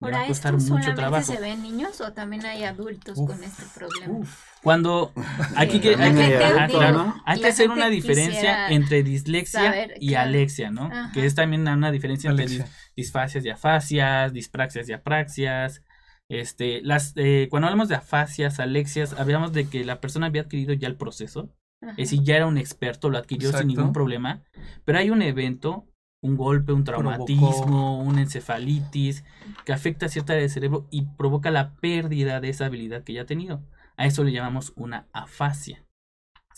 [0.00, 1.24] Le va a costar ¿esto mucho trabajo.
[1.32, 4.24] se ve en niños o también hay adultos Uf, con este problema?
[4.62, 5.12] Cuando
[5.56, 6.14] aquí que, hay
[7.40, 10.28] que- hacer una diferencia entre dislexia saber, y claro.
[10.28, 10.84] alexia, ¿no?
[10.86, 11.10] Ajá.
[11.12, 15.82] Que es también una diferencia entre dis- disfasias y afasias, dispraxias y apraxias.
[16.28, 20.74] Este, las, eh, cuando hablamos de afasias, alexias, hablamos de que la persona había adquirido
[20.74, 21.92] ya el proceso, Ajá.
[21.92, 24.42] es decir, ya era un experto, lo adquirió sin ningún problema,
[24.84, 25.86] pero hay un evento,
[26.22, 29.24] un golpe, un traumatismo, una encefalitis,
[29.64, 33.14] que afecta a cierta área del cerebro y provoca la pérdida de esa habilidad que
[33.14, 33.62] ya ha tenido.
[33.96, 35.84] A eso le llamamos una afasia.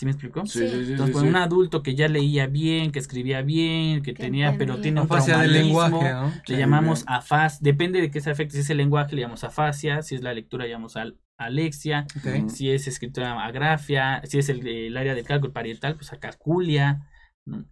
[0.00, 0.46] ¿Sí me explicó?
[0.46, 1.28] Sí, sí, sí, Entonces, sí, con sí.
[1.28, 5.06] un adulto que ya leía bien, que escribía bien, que, Que tenía, pero tiene un
[5.06, 6.42] Afasia del lenguaje, ¿no?
[6.46, 7.06] le Sí, llamamos bien.
[7.06, 10.22] afas, depende de qué se afecte, si es el lenguaje le llamamos afasia, si es
[10.22, 12.10] la lectura le llamamos al, alexia,
[12.46, 16.94] si es escritura agrafia, si es el, el área del cálculo parietal, pues acarculia.
[16.94, 17.09] ¿no?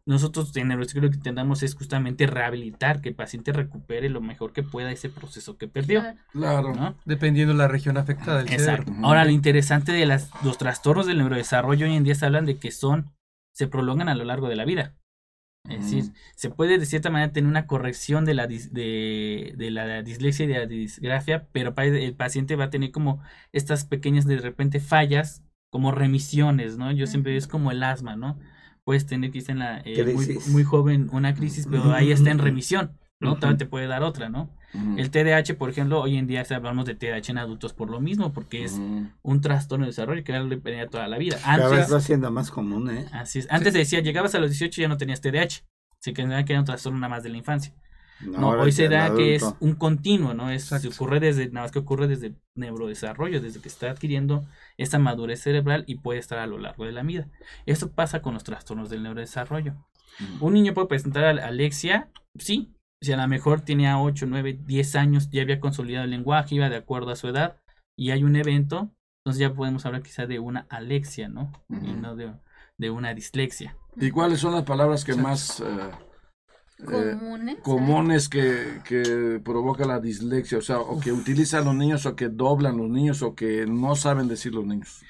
[0.06, 4.52] Nosotros en neurocirugía lo que intentamos es justamente rehabilitar, que el paciente recupere lo mejor
[4.52, 6.02] que pueda ese proceso que perdió.
[6.32, 6.74] Claro.
[6.74, 6.96] ¿no?
[7.04, 8.86] Dependiendo la región afectada del Exacto.
[8.86, 9.06] cerebro.
[9.06, 12.56] Ahora, lo interesante de las, los trastornos del neurodesarrollo hoy en día se hablan de
[12.56, 13.12] que son,
[13.54, 14.94] se prolongan a lo largo de la vida.
[15.68, 19.70] Es decir, se puede de cierta manera tener una corrección de la, dis- de, de
[19.70, 23.20] la dislexia y de la disgrafia, pero el paciente va a tener como
[23.52, 26.90] estas pequeñas de repente fallas, como remisiones, ¿no?
[26.92, 28.38] Yo siempre es como el asma, ¿no?
[28.88, 32.92] Puedes tener quizá en la, eh, muy, joven una crisis, pero ahí está en remisión,
[33.20, 33.34] ¿no?
[33.34, 34.48] Todavía te puede dar otra, ¿no?
[34.72, 34.96] Ujú.
[34.96, 38.32] El TDAH, por ejemplo, hoy en día hablamos de TDAH en adultos por lo mismo,
[38.32, 38.80] porque es
[39.20, 41.36] un trastorno de desarrollo que va a depender toda la vida.
[41.36, 43.04] Cada vez Antes, va siendo más común, ¿eh?
[43.12, 43.46] así es.
[43.50, 45.66] Antes se decía, llegabas a los 18 y ya no tenías TDAH.
[45.98, 47.74] Se que era un trastorno nada más de la infancia.
[48.20, 50.50] No, hoy se da que es un continuo, ¿no?
[50.50, 54.44] Es, se ocurre desde, nada más que ocurre desde neurodesarrollo, desde que está adquiriendo
[54.76, 57.28] esa madurez cerebral y puede estar a lo largo de la vida.
[57.66, 59.74] Esto pasa con los trastornos del neurodesarrollo.
[60.40, 64.96] Un niño puede presentar al- alexia, sí, Si a lo mejor tenía 8, 9, 10
[64.96, 67.60] años, ya había consolidado el lenguaje, iba de acuerdo a su edad,
[67.96, 68.90] y hay un evento,
[69.24, 71.52] entonces ya podemos hablar quizá de una alexia, ¿no?
[71.70, 72.32] Y no de,
[72.76, 73.76] de una dislexia.
[73.96, 75.60] ¿Y cuáles son las palabras que más
[76.78, 77.58] eh, eh, Comunes.
[77.62, 80.58] comunes que, que provoca la dislexia?
[80.58, 83.96] O sea, o que utilizan los niños, o que doblan los niños, o que no
[83.96, 85.06] saben decir los niños.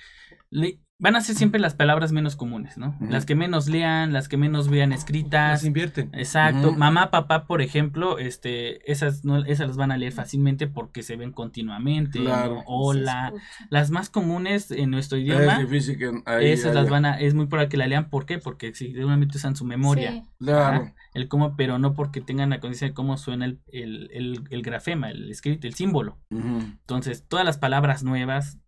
[0.51, 2.97] Le- van a ser siempre las palabras menos comunes, ¿no?
[3.01, 5.65] Las que menos lean, las que menos vean Las escritas.
[5.65, 6.11] invierten.
[6.13, 6.73] Exacto.
[6.73, 11.15] Mamá, papá, por ejemplo, este, esas no, esas las van a leer fácilmente porque se
[11.17, 12.19] ven continuamente.
[12.19, 12.25] ¿no?
[12.25, 12.63] Claro.
[12.67, 13.33] Hola.
[13.71, 17.35] Las más comunes en nuestro Es idioma, difícil que ahí esas las van a, es
[17.35, 18.11] muy probable que la lean.
[18.11, 18.39] ¿Por qué?
[18.39, 20.11] Porque seguramente usan su memoria.
[20.13, 20.23] Sí.
[20.41, 20.77] Claro.
[20.83, 24.45] Ajá, el cómo, pero no porque tengan la conciencia de cómo suena el, el, el,
[24.51, 26.19] el grafema, el escrito, el símbolo.
[26.31, 28.59] Entonces, todas las palabras nuevas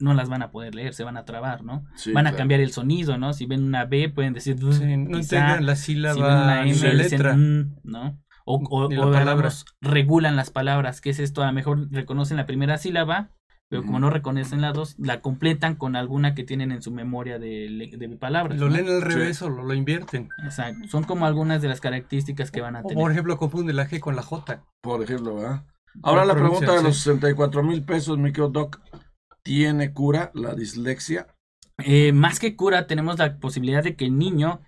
[0.00, 1.84] no las van a poder leer, se van a trabar, ¿no?
[1.96, 2.38] Sí, van a claro.
[2.38, 3.32] cambiar el sonido, ¿no?
[3.32, 4.56] Si ven una B, pueden decir.
[4.58, 7.36] Sí, no la Si ven una sílaba M, la dicen, letra.
[7.36, 8.20] "Mm", ¿no?
[8.44, 9.32] O, o, la o palabra.
[9.32, 11.00] hagamos, regulan las palabras.
[11.00, 11.42] ¿Qué es esto?
[11.42, 13.30] A lo mejor reconocen la primera sílaba,
[13.68, 17.38] pero como no reconocen las dos, la completan con alguna que tienen en su memoria
[17.38, 18.58] de, de palabras.
[18.58, 18.76] Lo ¿no?
[18.76, 20.30] leen al revés o lo, lo invierten.
[20.42, 20.88] Exacto.
[20.88, 23.02] Son como algunas de las características que van a O, tener.
[23.02, 24.64] por ejemplo, confunde la G con la J.
[24.80, 25.66] Por ejemplo, ¿verdad?
[26.02, 26.84] Ahora la pregunta de sí.
[26.84, 28.80] los 64 mil pesos, mi querido Doc.
[29.48, 31.26] ¿Tiene cura la dislexia?
[31.78, 34.60] Eh, más que cura, tenemos la posibilidad de que el niño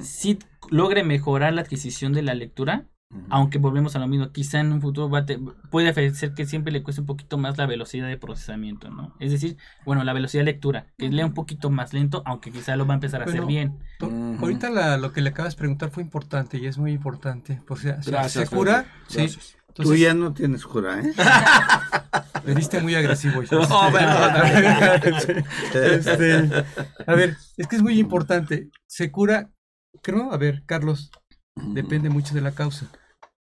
[0.00, 0.38] sí
[0.70, 2.86] logre mejorar la adquisición de la lectura,
[3.30, 5.38] aunque volvemos a lo mismo, quizá en un futuro va a te-
[5.70, 9.14] puede ser que siempre le cueste un poquito más la velocidad de procesamiento, ¿no?
[9.20, 12.76] Es decir, bueno, la velocidad de lectura, que lea un poquito más lento, aunque quizá
[12.76, 13.78] lo va a empezar a hacer bien.
[14.40, 17.62] Ahorita la- lo que le acabas de preguntar fue importante y es muy importante.
[17.68, 18.50] O sea, se- Gracias.
[18.50, 18.86] se cura.
[19.06, 19.28] Sí.
[19.76, 21.12] Tú ya no tienes cura, ¿eh?
[22.46, 23.42] le diste muy agresivo.
[23.50, 25.44] No, perdón.
[25.74, 26.64] Este,
[27.06, 28.70] a ver, es que es muy importante.
[28.86, 29.50] Se cura,
[30.02, 31.10] creo, a ver, Carlos,
[31.54, 32.86] depende mucho de la causa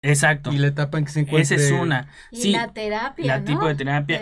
[0.04, 0.52] Exacto.
[0.52, 1.56] y la etapa en que se encuentra.
[1.56, 2.08] Esa es una.
[2.32, 3.46] Y Sí, la terapia, la ¿no?
[3.46, 4.22] tipo de terapia.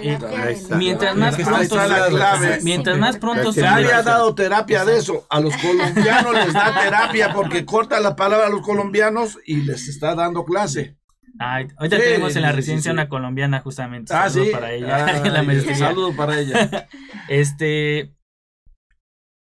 [0.78, 5.26] mientras más pronto está la mientras más pronto se había dado terapia de eso.
[5.30, 9.88] A los colombianos les da terapia porque corta la palabra a los colombianos y les
[9.88, 10.99] está dando clase.
[11.40, 12.94] Ay, ahorita Sí, tenemos en la sí, residencia sí.
[12.94, 14.14] una colombiana justamente.
[14.14, 14.54] Ah, Saludos sí.
[14.54, 15.06] para ella.
[15.06, 15.76] Ay, la.
[15.76, 16.88] Saludos para ella.
[17.30, 18.14] Este,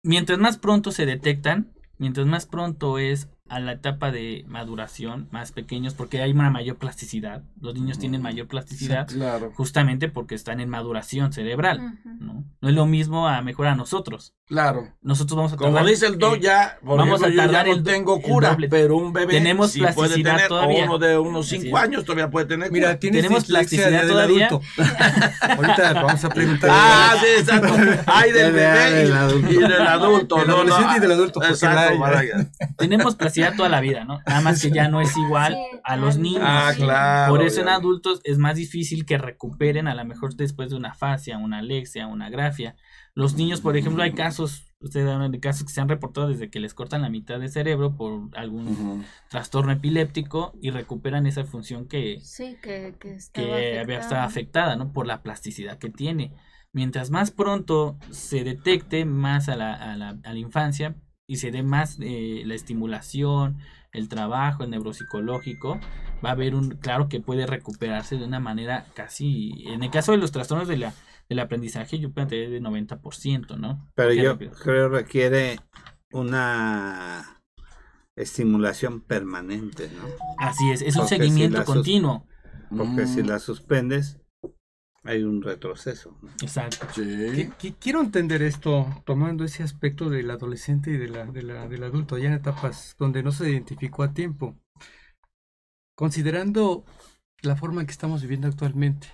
[0.04, 5.52] mientras más pronto se detectan, mientras más pronto es a la etapa de maduración, más
[5.52, 7.44] pequeños, porque hay una mayor plasticidad.
[7.60, 12.00] Los niños tienen mayor plasticidad Claro, justamente porque están en maduración cerebral.
[12.62, 14.34] No es lo mismo a mejor a nosotros.
[14.52, 14.88] Claro.
[15.02, 17.44] Nosotros vamos a Como tardar, dice el doc, ya, por vamos a ejemplo, yo ya
[17.46, 20.84] tardar no el- tengo cura, pero un bebé Tenemos puede plasticidad tener, todavía.
[20.84, 21.84] o uno de unos Así 5 es.
[21.84, 23.00] años todavía puede tener Mira, cura.
[23.00, 24.48] tienes ¿Tenemos plasticidad del todavía?
[24.48, 24.68] adulto.
[25.42, 26.70] Ahorita vamos a preguntar.
[26.72, 27.74] Ah, sí, exacto.
[28.06, 29.52] Hay del bebé del y, adulto.
[29.52, 30.36] y del adulto.
[30.36, 30.60] Del no, no.
[30.62, 32.04] adolescente y del adulto, porque Exacto,
[32.78, 34.20] tenemos plasticidad toda la vida, ¿no?
[34.28, 36.44] Nada más que ya no es igual a los al- niños.
[36.46, 37.32] Ah, claro.
[37.34, 40.94] Por eso en adultos es más difícil que recuperen a lo mejor después de una
[40.94, 42.76] fascia, una alexia, una grafia.
[43.14, 46.50] Los niños, por ejemplo, hay casos, ustedes hablan de casos que se han reportado desde
[46.50, 51.88] que les cortan la mitad del cerebro por algún trastorno epiléptico y recuperan esa función
[51.88, 54.72] que, Sí, que, que estaba que había estado afectada.
[54.72, 54.94] afectada, ¿no?
[54.94, 56.34] Por la plasticidad que tiene.
[56.74, 60.96] Mientras más pronto se detecte más a la, a la, a la infancia
[61.28, 63.58] y se dé más eh, la estimulación,
[63.92, 65.80] el trabajo, el neuropsicológico,
[66.24, 70.14] va a haber un, claro que puede recuperarse de una manera casi, en el caso
[70.14, 70.94] de los trastornos de la,
[71.32, 73.90] del aprendizaje, yo planteé de 90%, ¿no?
[73.96, 74.52] Pero yo rápido.
[74.52, 75.60] creo requiere
[76.12, 77.42] una
[78.18, 80.04] estimulación permanente, ¿no?
[80.40, 82.28] Así es, es un Porque seguimiento continuo.
[82.78, 84.20] Porque si Mm, la suspendes,
[85.06, 86.18] hay un retroceso.
[86.22, 86.30] ¿no?
[86.42, 86.86] Exacto.
[86.94, 87.50] sí.
[87.80, 92.18] Quiero entender esto tomando ese aspecto del adolescente y de la, de la- del adulto,
[92.18, 94.58] ya en etapas donde no se identificó a tiempo.
[95.96, 96.84] Considerando
[97.42, 99.08] la forma en que estamos viviendo actualmente,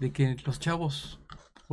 [0.00, 1.20] de que los chavos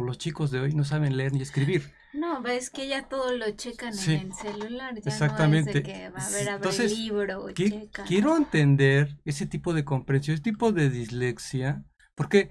[0.02, 1.92] los chicos de hoy no saben leer ni escribir.
[2.14, 4.16] No, ves que ya todo lo checan Sí.
[4.16, 4.96] en el celular.
[4.96, 5.72] Ya Exactamente.
[5.74, 8.04] No es de que va a abre Entonces, libro, Qui- checa.
[8.06, 11.84] Quiero entender ese tipo de comprensión, ese tipo de dislexia,
[12.16, 12.50] porque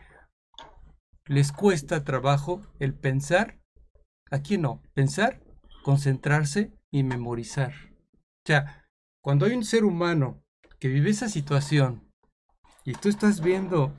[1.26, 3.58] les cuesta trabajo el pensar,
[4.30, 5.42] aquí no, pensar,
[5.82, 7.72] concentrarse y memorizar.
[8.14, 8.88] O sea,
[9.22, 10.42] cuando hay un ser humano
[10.78, 12.08] que vive esa situación
[12.84, 13.94] y tú estás viendo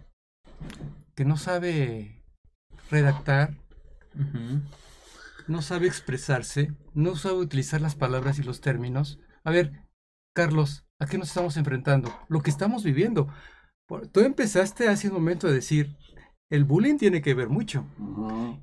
[1.16, 2.19] que no sabe
[2.90, 3.56] redactar,
[5.48, 9.20] no sabe expresarse, no sabe utilizar las palabras y los términos.
[9.44, 9.84] A ver,
[10.36, 12.14] Carlos, ¿a qué nos estamos enfrentando?
[12.28, 13.28] Lo que estamos viviendo.
[14.12, 15.96] Tú empezaste hace un momento a decir,
[16.52, 17.86] el bullying tiene que ver mucho.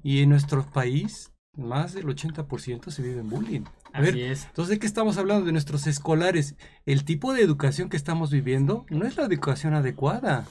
[0.02, 3.62] Y en nuestro país más del 80% se vive en bullying.
[3.92, 4.44] A ver, Así es.
[4.44, 5.46] entonces, ¿de qué estamos hablando?
[5.46, 6.54] De nuestros escolares.
[6.84, 10.46] El tipo de educación que estamos viviendo no es la educación adecuada.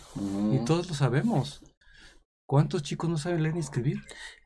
[0.52, 1.62] Y todos lo sabemos.
[2.46, 4.02] ¿Cuántos chicos no saben leer ni escribir?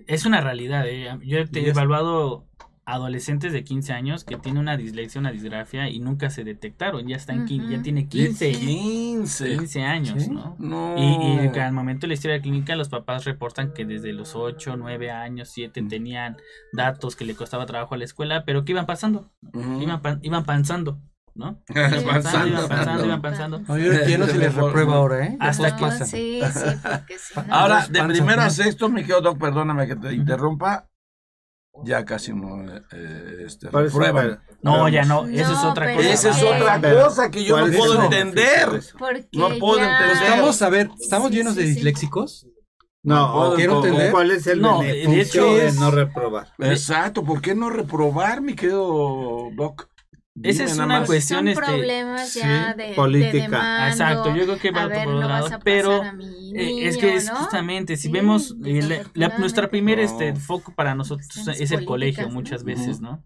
[0.07, 0.87] Es una realidad.
[0.87, 1.09] eh.
[1.23, 2.45] Yo he evaluado
[2.85, 7.07] adolescentes de 15 años que tienen una dislexia, una disgrafia y nunca se detectaron.
[7.07, 9.57] Ya están, quin- ya tiene 15, 15.
[9.57, 10.31] 15 años, Sí.
[10.31, 10.55] ¿no?
[10.57, 10.95] No.
[10.97, 14.33] Y, y que al momento de la historia clínica los papás reportan que desde los
[14.35, 16.37] 8, 9 años, 7 tenían
[16.73, 20.99] datos que le costaba trabajo a la escuela, pero que iban pasando, iban, iban panzando,
[21.39, 21.63] ¿no?
[21.69, 23.59] Iban panzando, iban panzando, iban panzando.
[23.61, 25.37] No, yo no se les reprueba ahora, ¿eh?
[25.39, 26.05] Hasta que- pasan.
[26.07, 28.51] Sí, sí, porque si no- Ahora, de primero a ¿no?
[28.51, 30.85] sexto, mi querido Doc, perdóname que te interrumpa.
[31.85, 34.41] Ya casi no eh, este, reprueban.
[34.61, 36.09] No, ya no, eso es No, otra pero cosa.
[36.13, 38.69] Esa es otra cosa que yo no ¿cuál es puedo entender.
[38.75, 38.97] eso?
[38.97, 40.23] Porque No puedo ya- entender.
[40.23, 41.73] Estamos, a ver, ¿estamos Sí, llenos de sí, sí.
[41.75, 42.47] disléxicos?
[43.01, 44.11] No, o, Quiero entender.
[44.11, 46.49] cuál es el No, de hecho de, es- no reprobar.
[46.57, 49.87] Exacto, ¿por qué no reprobar, mi querido Doc?
[50.43, 51.07] Esa es una más.
[51.07, 52.39] cuestión, Son este, problemas sí,
[52.77, 53.31] de, política.
[53.33, 56.03] de demando, Exacto, yo creo que va a ver, por otro no lado, pero
[56.55, 57.35] Eh, es que es ¿no?
[57.35, 59.67] justamente, si Sí, vemos, eh, la- la- nuestra desafortunadamente.
[59.69, 60.03] primer No.
[60.03, 63.01] este, foco para nosotros Cuestiones es el colegio muchas veces.
[63.01, 63.23] ¿no?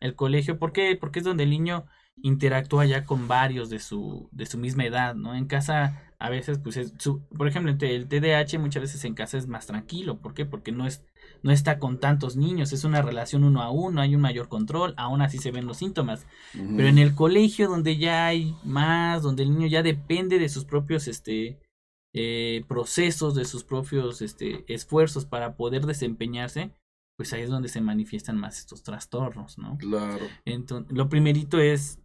[0.00, 0.96] El colegio, ¿por qué?
[1.00, 1.86] Porque es donde el niño
[2.22, 5.34] interactúa ya con varios de su, de su misma edad, ¿no?
[5.34, 9.04] En casa a veces, pues, es su, por ejemplo, el T- el TDAH muchas veces
[9.04, 10.46] en casa es más tranquilo, ¿por qué?
[10.46, 11.02] Porque no es,
[11.46, 14.94] no está con tantos niños, es una relación uno a uno, hay un mayor control,
[14.96, 16.26] aún así se ven los síntomas.
[16.52, 20.64] Pero en el colegio donde ya hay más, donde el niño ya depende de sus
[20.64, 21.60] propios este
[22.12, 26.72] eh, procesos, de sus propios este esfuerzos para poder desempeñarse,
[27.16, 29.78] pues ahí es donde se manifiestan más estos trastornos, ¿no?
[29.78, 30.26] Claro.
[30.46, 32.00] Entonces, lo primerito es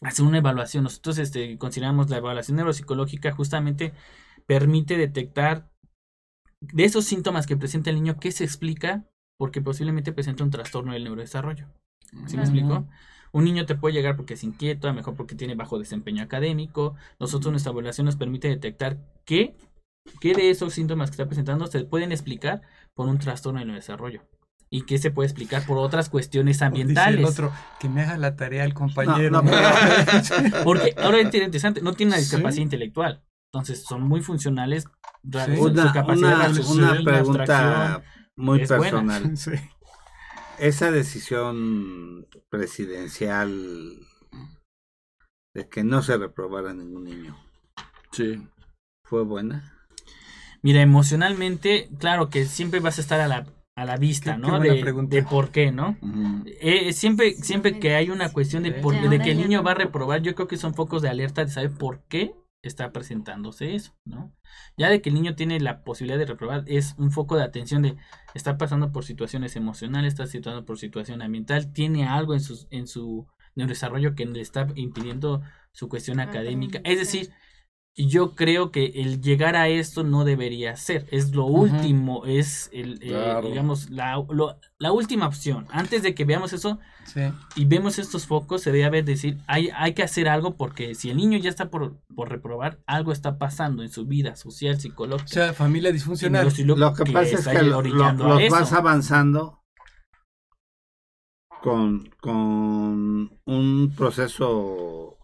[0.00, 0.84] hacer una evaluación.
[0.84, 3.92] Nosotros este, consideramos la evaluación neuropsicológica justamente
[4.46, 5.70] permite detectar
[6.72, 9.04] de esos síntomas que presenta el niño, qué se explica
[9.36, 11.66] porque posiblemente presenta un trastorno del neurodesarrollo.
[12.26, 12.86] ¿Sí me explico?
[13.32, 16.22] Un niño te puede llegar porque es inquieto, a lo mejor porque tiene bajo desempeño
[16.22, 16.94] académico.
[17.18, 19.56] Nosotros nuestra evaluación nos permite detectar qué,
[20.20, 22.62] qué de esos síntomas que está presentando se pueden explicar
[22.94, 24.22] por un trastorno del desarrollo.
[24.70, 27.26] Y qué se puede explicar por otras cuestiones Dice el ambientales.
[27.28, 29.30] otro, que me haga la tarea el compañero.
[29.30, 29.50] No, no,
[30.64, 32.24] Porque ahora es interesante, no tiene una Sí.
[32.30, 33.22] discapacidad intelectual.
[33.52, 34.86] Entonces son muy funcionales.
[35.24, 35.56] Ra- Sí.
[35.56, 38.02] su- su Una, capacidad una, pregunta
[38.36, 39.22] muy personal.
[39.36, 39.50] Sí.
[40.58, 43.50] Esa decisión presidencial
[45.54, 47.36] de que no se reprobara ningún niño,
[48.12, 48.46] Sí.
[49.04, 49.72] ¿fue buena?
[50.62, 54.46] Mira, emocionalmente, claro que siempre vas a estar a la, a la vista, Qué- ¿no?
[54.46, 55.16] qué buena de, pregunta.
[55.16, 55.96] de por qué, ¿no?
[56.60, 59.74] Eh, siempre, siempre que hay una cuestión de, por- de que el niño va a
[59.74, 62.32] reprobar, yo creo que son focos de alerta de saber por qué
[62.68, 64.32] está presentándose eso, ¿no?
[64.76, 67.82] Ya de que el niño tiene la posibilidad de reprobar, es un foco de atención
[67.82, 67.96] de
[68.34, 72.86] está pasando por situaciones emocionales, está pasando por situación ambiental, tiene algo en su, en
[72.86, 76.80] su desarrollo que le está impidiendo su cuestión académica.
[76.84, 77.30] Es decir,
[77.96, 81.06] yo creo que el llegar a esto no debería ser.
[81.12, 83.48] Es lo último, es el, eh, Claro.
[83.48, 85.66] digamos, la, lo- la última opción.
[85.70, 87.20] Antes de que veamos eso Sí.
[87.54, 91.10] y vemos estos focos, se debe haber decir, hay, hay que hacer algo porque si
[91.10, 94.80] el niño ya está por, por reprobar, algo está pasando en su vida social, O
[94.80, 95.28] psicológica.
[95.28, 96.48] sea, familia Y disfuncional.
[96.64, 99.60] lo- Lo que pasa es que lo- los vas avanzando
[101.62, 105.16] con, con un proceso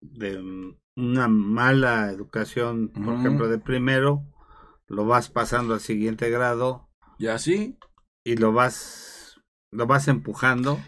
[0.00, 4.22] de una mala educación, por ejemplo, de primero,
[4.86, 7.78] lo vas pasando al siguiente grado ¿Y así?
[8.24, 9.40] y lo vas,
[9.72, 10.78] lo vas empujando,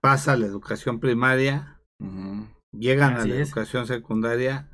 [0.00, 1.80] pasa a la educación primaria,
[2.72, 3.48] llegan a la es.
[3.48, 4.70] educación secundaria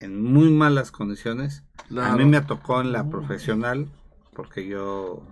[0.00, 1.64] en muy malas condiciones.
[2.00, 3.90] A mí me tocó en la profesional,
[4.34, 5.26] porque yo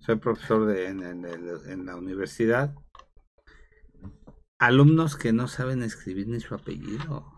[0.00, 2.74] soy profesor de, en, en el- en la universidad,
[4.66, 7.30] alumnos que no saben escribir ni su apellido.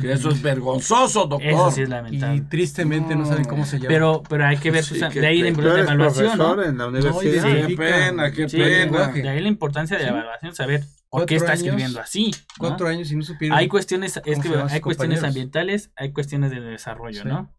[0.00, 1.48] Que eso es vergonzoso, doctor.
[1.48, 2.42] Eso sí es Y lamentable.
[2.50, 3.88] tristemente no saben cómo se llama.
[3.88, 6.44] Pero, pero hay que ver, Sí, Susan, de ahí la importancia de la evaluación, ¿no?
[6.54, 7.22] profesor en la universidad.
[7.22, 7.40] y Sí.
[7.40, 8.68] Qué identifica- pena, qué Sí, pena.
[8.84, 9.22] lenguaje.
[9.22, 12.30] De ahí la importancia de la evaluación, saber por qué está años, escribiendo así.
[12.30, 12.38] ¿no?
[12.58, 13.56] Cuatro años y no supieron.
[13.56, 17.28] Hay cuestiones, es ¿Cómo que se llaman hay cuestiones ambientales, hay cuestiones de desarrollo, Sí.
[17.28, 17.54] ¿no?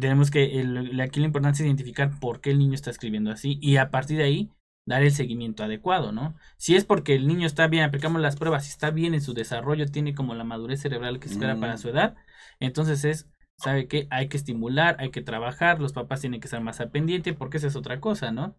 [0.00, 3.58] Tenemos que, el- aquí la importancia es identificar por qué el niño está escribiendo así
[3.60, 4.50] y a partir de ahí
[4.86, 6.34] dar el seguimiento adecuado, ¿no?
[6.56, 9.34] Si es porque el niño está bien, aplicamos las pruebas, si está bien en su
[9.34, 11.60] desarrollo, tiene como la madurez cerebral que se espera Mm.
[11.60, 12.14] para su edad,
[12.60, 14.06] entonces es, ¿sabe qué?
[14.10, 17.56] Hay que estimular, hay que trabajar, los papás tienen que estar más al pendiente porque
[17.58, 18.56] esa es otra cosa, ¿no?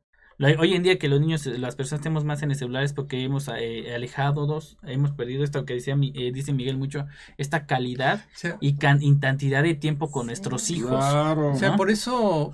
[0.59, 3.23] Hoy en día que los niños, las personas estemos más en el celular es porque
[3.23, 7.65] hemos eh, alejado dos, hemos perdido esto que decía, Mi- eh, dice Miguel mucho, esta
[7.65, 8.23] calidad
[8.61, 10.91] y, can- y cantidad de tiempo con nuestros hijos.
[11.03, 11.53] Claro.
[11.53, 12.51] o sea, por eso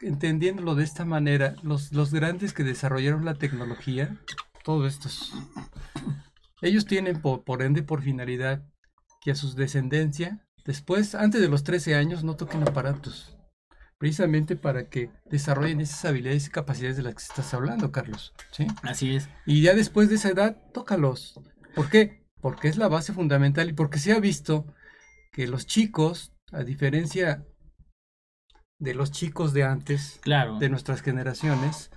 [0.00, 4.18] entendiéndolo de esta manera, los, los grandes que desarrollaron la tecnología,
[4.62, 5.32] todos estos,
[6.62, 8.64] ellos tienen por, por ende por finalidad
[9.20, 13.36] que a sus descendencia, después, antes de los 13 años, no toquen aparatos.
[13.98, 18.34] Precisamente para que desarrollen esas habilidades y capacidades de las que estás hablando, Carlos.
[18.50, 18.66] ¿sí?
[18.82, 19.28] Así es.
[19.46, 21.40] Y ya después de esa edad, tócalos.
[21.74, 22.26] ¿Por qué?
[22.40, 24.66] Porque es la base fundamental y porque se ha visto
[25.32, 27.46] que los chicos, a diferencia
[28.78, 30.58] de los chicos de antes, Claro.
[30.58, 31.90] de nuestras generaciones,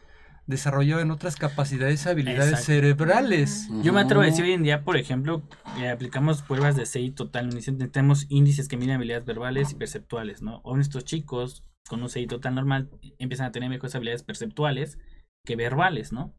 [0.45, 2.65] desarrollaban otras capacidades y habilidades Exacto.
[2.67, 3.67] cerebrales.
[3.83, 5.43] Yo me atrevo a decir hoy en día, por ejemplo,
[5.77, 7.49] que aplicamos pruebas de CI total,
[7.91, 10.61] tenemos índices que miden habilidades verbales y perceptuales, ¿no?
[10.63, 14.97] O nuestros chicos con un CI total normal empiezan a tener mejores habilidades perceptuales
[15.45, 16.33] que verbales, ¿no?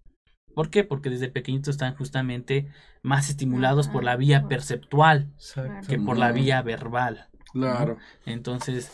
[0.54, 0.84] ¿Por qué?
[0.84, 2.68] Porque desde pequeñitos están justamente
[3.02, 5.86] más estimulados por la vía perceptual Exacto.
[5.86, 7.28] que por la vía verbal.
[7.52, 7.98] Claro.
[8.26, 8.90] Entonces,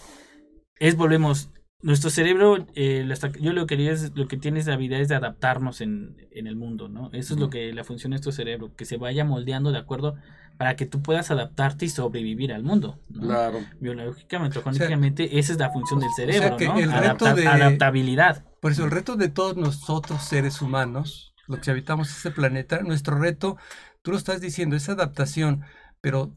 [0.89, 1.51] es volvemos.
[1.82, 3.07] Nuestro cerebro, eh,
[3.41, 6.16] yo lo que diría es lo que tiene es la habilidad es de adaptarnos en,
[6.30, 7.11] en el mundo, ¿no?
[7.12, 10.14] Eso es lo que la función de nuestro cerebro, que se vaya moldeando de acuerdo
[10.57, 12.99] para que tú puedas adaptarte y sobrevivir al mundo.
[13.11, 13.26] ¿no?
[13.26, 13.59] Claro.
[13.80, 16.78] Biológicamente, antropológicamente, esa es la función del cerebro, que ¿no?
[16.78, 18.45] el reto Adapta- de- Adaptabilidad.
[18.61, 23.18] Por eso el reto de todos nosotros seres humanos, los que habitamos este planeta, nuestro
[23.18, 23.59] reto,
[24.01, 25.64] tú lo estás diciendo, es adaptación,
[26.01, 26.35] pero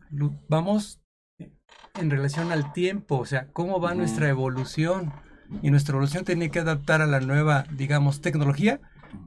[0.49, 0.99] vamos
[1.97, 5.13] en relación al tiempo, o sea, cómo va nuestra evolución.
[5.61, 8.81] Y nuestra evolución tiene que adaptar a la nueva, digamos, tecnología,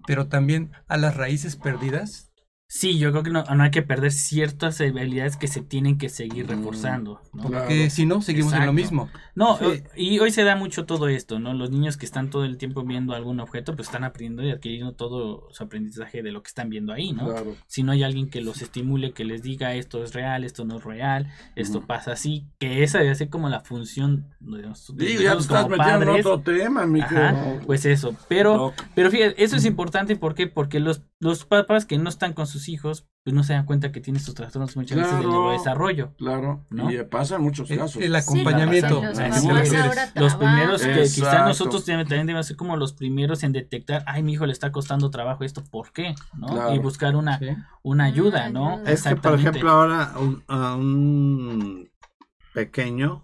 [0.07, 2.30] pero también a las raíces perdidas.
[2.73, 6.09] Sí, yo creo que no, no hay que perder ciertas habilidades que se tienen que
[6.09, 7.21] seguir Mm, reforzando.
[7.33, 7.49] ¿no?
[7.49, 7.67] Claro.
[7.67, 8.73] Que si no, seguimos en lo Exacto.
[8.75, 9.09] mismo.
[9.35, 9.83] No, Sí.
[9.97, 11.53] y hoy se da mucho todo esto, ¿no?
[11.53, 14.93] Los niños que están todo el tiempo viendo algún objeto, pues están aprendiendo y adquiriendo
[14.93, 17.27] todo su aprendizaje de lo que están viendo ahí, ¿no?
[17.27, 17.57] Claro.
[17.67, 20.77] Si no hay alguien que los estimule, que les diga esto es real, esto no
[20.77, 25.23] es real, esto pasa así, que esa debe ser como la función de nosotros Digo,
[25.23, 29.57] ya estás metiendo en otro tema, mi Ajá, querido pues eso, pero, pero fíjate, eso
[29.57, 30.47] es importante ¿por qué?
[30.47, 33.93] porque los, los papás que no están con sus hijos, pues no se dan cuenta
[33.93, 35.33] que tienen estos trastornos muchas veces del Claro.
[35.39, 36.15] neurodesarrollo.
[36.17, 36.65] Claro.
[36.71, 36.91] ¿no?
[36.91, 38.03] Y pasa en muchos casos.
[38.03, 39.03] el acompañamiento.
[39.13, 39.23] Sí,
[40.15, 41.03] los primeros que trabajan.
[41.03, 41.49] quizás Exacto.
[41.49, 44.73] nosotros también también debemos ser como los primeros en detectar, ay, mi hijo le está
[44.73, 46.15] costando trabajo esto, ¿por qué?
[46.39, 46.47] ¿no?
[46.47, 46.75] Claro.
[46.75, 47.49] Y buscar una, Sí.
[47.83, 48.77] una ayuda, ¿no?
[48.77, 48.91] ayuda.
[48.91, 51.91] Es que, por ejemplo, ahora un, a un
[52.55, 53.23] pequeño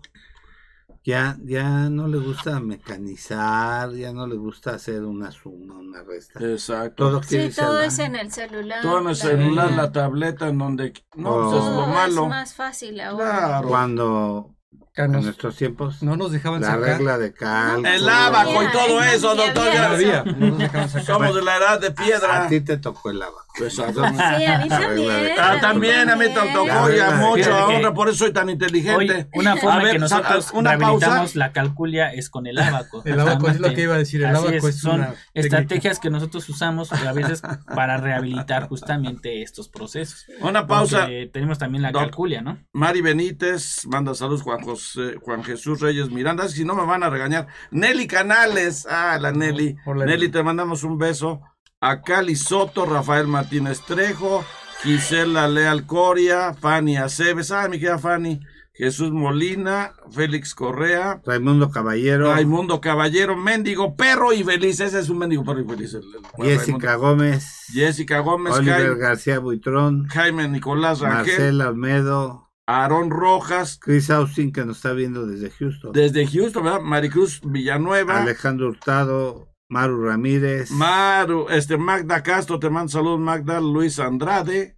[1.06, 6.40] ya, ya no le gusta mecanizar, ya no le gusta hacer una suma, una resta.
[6.40, 7.04] Exacto.
[7.08, 8.82] Todo Sí, todo es en el celular.
[8.82, 10.92] Todo en el la celular, la tableta, en donde...
[11.14, 11.50] No, Oh.
[11.50, 12.22] pues es lo malo.
[12.24, 13.46] es más fácil ahora.
[13.46, 13.68] Claro.
[13.68, 14.55] Cuando
[15.04, 16.80] en nuestros tiempos no nos dejaban la sacar.
[16.82, 17.88] regla de cálculo.
[17.88, 19.54] El abaco y todo eso, doctor.
[19.70, 21.06] Todavía, no nos dejaban sacar.
[21.06, 22.48] Somos de la edad de A piedra.
[22.48, 23.44] ti te tocó el abaco.
[23.64, 24.22] Exactamente.
[24.38, 25.30] Sí, a mí La también.
[25.38, 27.54] Ah, también a mí te tocó La ya mucho.
[27.54, 29.28] Ahora por eso soy tan Hoy, inteligente.
[29.34, 31.24] una forma A ver, que nosotros una pausa.
[31.34, 33.02] la calculia es con el abaco.
[33.06, 34.20] El abaco es lo que iba a decir.
[34.22, 37.42] El Así abaco es, es, son una estrategias que nosotros usamos a veces
[37.74, 40.26] para rehabilitar justamente estos procesos.
[40.40, 41.00] Una pausa.
[41.02, 42.02] Porque tenemos también la Doc.
[42.02, 42.58] calculia, ¿no?
[42.72, 44.85] Mari Benítez, manda saludos Juan José,
[45.22, 47.46] Juan Jesús Reyes Miranda, si no me van a regañar.
[47.70, 49.76] Nelly Canales, ah, la Nelly.
[49.86, 51.40] Hola, Nelly, te mandamos un beso.
[51.80, 54.44] A Cali Soto, Rafael Martínez Trejo,
[54.82, 58.40] Gisela Leal Coria, Fanny Aceves, ah, mi querida Fanny,
[58.72, 65.18] Jesús Molina, Félix Correa, Raimundo Caballero, Raimundo Caballero, Mendigo Perro y Feliz, ese es un
[65.18, 65.94] mendigo perro y feliz.
[65.94, 66.98] el- el- Jessica Raimundo.
[66.98, 74.10] Gómez, Jessica Gómez, Oliver Jaime, García Buitrón, Jaime Nicolás Rangel, Marcela Olmedo, Aarón Rojas, Chris
[74.10, 76.80] Austin que nos está viendo desde Houston, Desde Houston, ¿verdad?
[76.80, 78.20] Maricruz Villanueva.
[78.22, 84.74] Alejandro Hurtado, Maru Ramírez, Maru, este, Magda Castro, te mando saludos, Magda, Luis Andrade.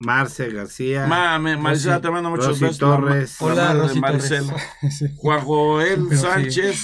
[0.00, 2.78] Marce García, Mame, Maricela, Rosy- te mando muchos Rosy besos.
[2.78, 3.36] Torres.
[3.40, 4.46] la ma- la Hola, madre de Rosy Maricel.
[4.46, 4.64] Torres.
[4.98, 5.06] Sí.
[5.16, 6.26] Juan Joel Pero sí.
[6.28, 6.82] Sánchez,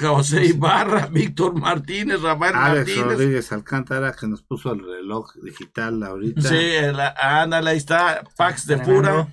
[0.00, 3.04] José Ibarra, Víctor Martínez, Rafael Alex Martínez.
[3.04, 6.42] Rodríguez Alcántara que nos puso el reloj digital ahorita.
[6.42, 9.26] Sí, la- ándale, ahí está, Pax de Pura.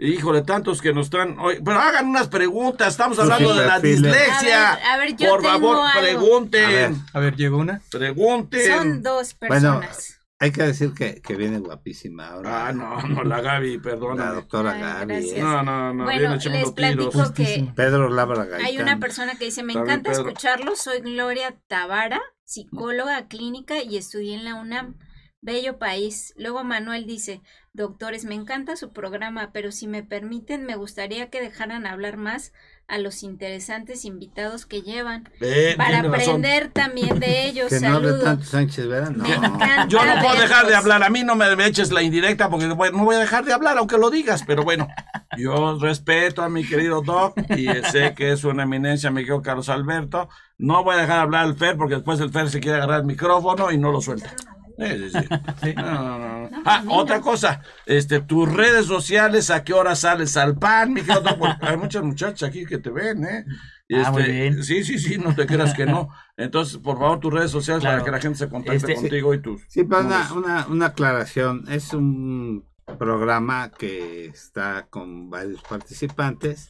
[0.00, 1.36] Híjole, tantos que nos están.
[1.40, 4.02] hoy- Pero hagan unas preguntas, estamos Sus hablando de la perfiles.
[4.12, 4.72] dislexia.
[4.72, 5.86] A ver, a ver, yo Por tengo favor, algo.
[5.88, 6.02] A ver.
[6.14, 6.96] pregunten.
[7.12, 7.80] A ver, llegó una.
[7.90, 8.66] Pregunten.
[8.76, 10.20] Son dos Bueno, personas.
[10.38, 12.68] hay que decir que, que viene guapísima ahora.
[12.68, 14.34] Ah, no, no, la Gaby, La perdóname.
[14.36, 15.06] doctora Ay, Gaby.
[15.14, 15.36] gracias.
[15.36, 15.42] ¿eh?
[15.42, 16.72] No, no, no, Bueno, viene les tiros.
[16.74, 17.68] platico que.
[17.74, 18.66] Pedro Labra Gaitán.
[18.66, 20.28] hay una persona que dice, me También encanta Pedro.
[20.28, 24.94] escucharlo, soy Gloria Tavara, psicóloga clínica y estudié en la UNAM.
[25.40, 26.34] Bello país.
[26.36, 31.40] Luego Manuel dice, doctores, me encanta su programa, pero si me permiten, me gustaría que
[31.40, 32.52] dejaran hablar más
[32.88, 36.14] a los interesantes invitados que llevan, Eh, para razón.
[36.14, 37.68] aprender también de ellos.
[37.68, 39.24] Que no hable tanto Sánchez no.
[39.88, 42.74] Yo no puedo dejar de hablar, a mí no me eches la indirecta porque no
[42.76, 44.88] voy no voy a dejar de hablar aunque lo digas, pero bueno.
[45.36, 49.68] Yo respeto a mi querido Doc y sé que es una eminencia, mi querido Carlos
[49.68, 50.28] Alberto.
[50.56, 53.06] No voy a dejar hablar al Fer porque después el Fer se quiere agarrar el
[53.06, 54.34] micrófono y no lo suelta.
[54.78, 55.18] Sí, sí,
[55.62, 55.74] sí.
[55.76, 56.50] No, no, no.
[56.64, 61.22] Ah, otra cosa, este, tus redes sociales, ¿a qué hora sales al pan, mi querido
[61.60, 63.44] hay muchas muchachas aquí que te ven, ¿eh?
[63.88, 64.62] Y Ah, muy este, bien.
[64.64, 66.10] Sí, sí, sí, no te creas que no.
[66.36, 67.96] Entonces, por favor, tus redes sociales Claro.
[67.96, 69.62] para que la gente se contacte Este- contigo y tus.
[69.68, 71.64] Sí, pero una, una, una aclaración.
[71.70, 72.64] Es un
[72.98, 76.68] programa que está con varios participantes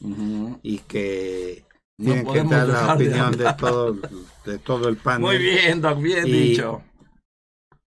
[0.63, 1.65] y que
[1.97, 3.97] No tienen que podemos dar la de opinión de todo,
[4.45, 5.21] de todo el panel.
[5.21, 6.81] Muy bien, Doc, bien Y- dicho.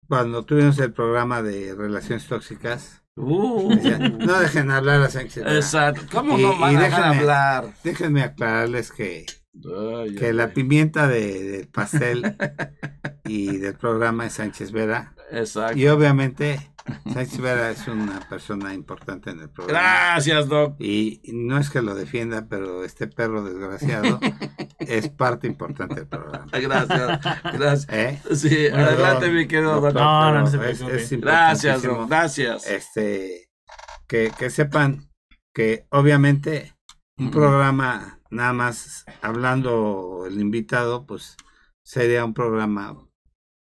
[0.08, 5.42] Cuando tuvimos el programa de relaciones tóxicas, Uh, decían, no dejen hablar a Sánchez.
[5.42, 5.56] Vera".
[5.56, 6.02] exacto.
[6.12, 7.74] ¿Cómo Y- no van y a déjame- hablar?
[7.82, 12.36] Déjenme aclararles que, Ay, que ay, la pimienta de, del pastel
[13.24, 15.14] y del programa es Sánchez Vera.
[15.32, 15.76] Exacto.
[15.76, 16.70] Y obviamente
[17.12, 19.80] Sánchez Vera es una persona importante en el programa.
[19.80, 20.76] Gracias, Doc.
[20.80, 24.20] Y no es que lo defienda, pero este perro desgraciado
[24.78, 26.46] es parte importante del programa.
[26.52, 27.20] Gracias,
[27.54, 27.86] gracias.
[27.92, 28.20] ¿Eh?
[28.34, 30.02] Sí, adelante, mi querido Doctor, Doc.
[30.02, 32.66] No, no, no se es- Gracias, Doc, gracias.
[32.66, 33.48] Este,
[34.06, 35.08] que, que sepan
[35.52, 36.74] que obviamente
[37.16, 41.36] un programa nada más hablando el invitado, pues
[41.82, 42.96] sería un programa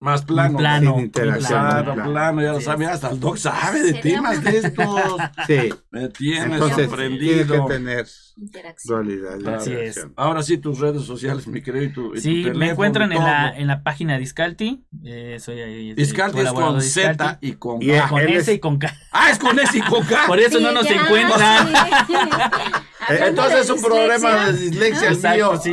[0.07, 0.57] Más plano.
[0.57, 1.61] plano, sin interacción.
[1.61, 2.05] plano.
[2.05, 5.17] plano, ya lo sabía, hasta el Doc sabe de temas de estos.
[5.49, 7.67] Sí, Me tienes entonces tiene sorprendido.
[7.67, 8.07] que tener
[8.39, 9.07] Interacción.
[9.07, 9.55] dualidad.
[9.57, 10.07] Así es.
[10.15, 13.13] Ahora sí, tus redes sociales, mi querido, y tu, y tu Sí, teléfono me encuentran
[13.13, 14.85] en la, en la página de Discalti.
[15.05, 15.95] Eh, soy ahí.
[15.95, 17.47] Discalti es con Z Discalti.
[17.47, 18.09] y con Y K.
[18.09, 18.95] Con Él S es- y con K.
[19.13, 20.27] Ah, es con S y con K.
[20.27, 21.69] Por eso no Sí, nos ya, encuentran.
[21.69, 22.15] sí.
[23.09, 25.61] Hablando Entonces es un problema de dislexia el mío.
[25.63, 25.71] sí.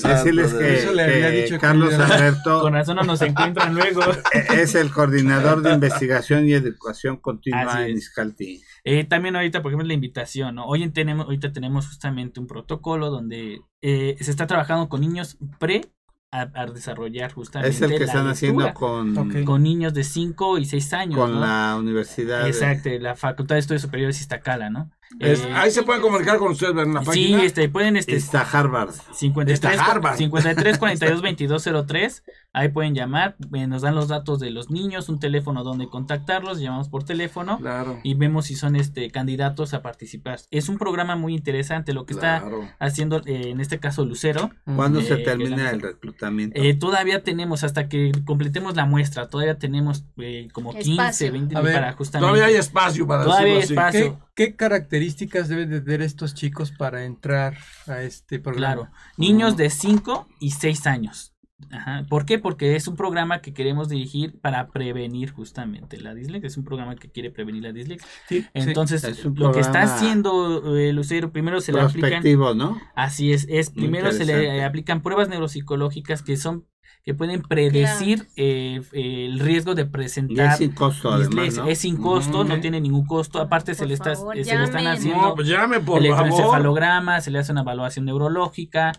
[0.00, 0.74] Santo decirles de que.
[0.78, 4.02] Eso le había que dicho Carlos Alberto Con razón no nos encuentran luego.
[4.54, 8.62] es el coordinador de investigación y educación continua en es.
[8.88, 10.64] Eh, también ahorita, por ejemplo, la invitación, ¿no?
[10.66, 15.36] Hoy en tenemos, ahorita tenemos justamente un protocolo donde eh, se está trabajando con niños
[15.58, 15.90] pre
[16.30, 20.58] a, a desarrollar justamente Es el que la están haciendo con, con niños de 5
[20.58, 21.40] y 6 años, con ¿no?
[21.40, 22.42] la universidad.
[22.44, 24.90] de- Exacto, la Facultad de Estudios Superiores Iztacala, ¿no?
[25.20, 27.42] Es- Eh, ahí se pueden comunicar con ustedes en la sí, página.
[27.44, 28.90] este, pueden este, Está Harvard.
[29.14, 30.16] 53, Está Harvard.
[30.16, 32.24] 53 42 22 03.
[32.58, 36.58] Ahí pueden llamar, eh, nos dan los datos de los niños, un teléfono donde contactarlos,
[36.58, 38.00] llamamos por teléfono Claro.
[38.02, 40.40] y vemos si son este candidatos a participar.
[40.50, 42.42] Es un programa muy interesante lo que está
[42.78, 44.50] haciendo eh, en este caso Lucero.
[44.74, 46.58] ¿Cuándo Eh, se termina la- el reclutamiento?
[46.58, 51.32] Eh, todavía tenemos hasta que completemos la muestra, todavía tenemos eh, como 15, Espacio.
[51.32, 53.98] 20 A ver, para justamente Todavía hay espacio para Todavía hay decirlo así.
[53.98, 54.22] espacio.
[54.34, 58.74] ¿Qué, qué características deben de tener estos chicos para entrar a este programa?
[58.74, 61.34] Claro, niños de 5 y 6 años.
[61.70, 62.04] Ajá.
[62.08, 62.38] ¿Por qué?
[62.38, 66.48] Porque es un programa que queremos dirigir para prevenir justamente la dislexia.
[66.48, 68.06] Es un programa que quiere prevenir la dislexia.
[68.28, 68.48] Sí, sí.
[68.54, 72.22] Entonces, Es lo que está haciendo eh, Lucero, primero se le aplican.
[72.56, 72.80] ¿no?
[72.94, 76.66] Así es, es Muy primero se le aplican pruebas neuropsicológicas que son
[77.06, 81.62] que pueden predecir eh, eh, el riesgo de Y es presentar sin costo, además, dislexia.
[81.62, 81.68] ¿no?
[81.68, 83.40] Es sin costo, no tiene ningún costo.
[83.40, 86.04] Aparte se le está favor, eh, se le están haciendo No, pues llame, por favor.
[86.04, 88.90] electroencefalograma, se le hace una evaluación neurológica.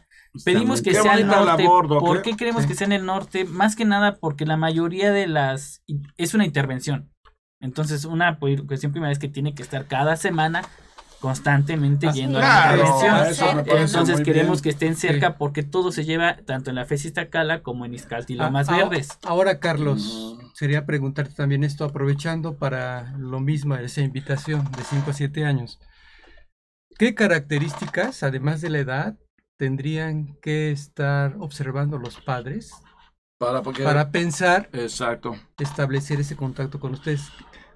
[0.43, 1.63] Pedimos que Qué sea el norte.
[1.63, 2.67] labor, Doc, ¿Por qué queremos Sí.
[2.69, 3.45] que sea en el norte?
[3.45, 5.83] Más que nada porque la mayoría de las
[6.17, 7.11] es una intervención.
[7.59, 10.61] Entonces, una cuestión primera es que tiene que estar cada semana
[11.19, 12.95] constantemente yendo claro, a la
[13.31, 13.65] intervención.
[13.79, 14.63] Entonces queremos bien.
[14.63, 18.35] que estén cerca porque todo se lleva tanto en la FES Iztacala como en Izcalti
[18.35, 19.09] y Ah, Lomas ah, Verdes.
[19.23, 20.51] Ahora, Carlos, Mm.
[20.53, 25.79] sería preguntarte también esto, aprovechando para lo mismo, esa invitación de 5 a 7 años.
[26.99, 29.17] ¿Qué características, además de la edad,
[29.57, 32.71] tendrían que estar observando los padres
[33.39, 33.83] Para, porque...
[33.83, 35.35] para pensar Exacto.
[35.59, 37.29] establecer ese contacto con ustedes?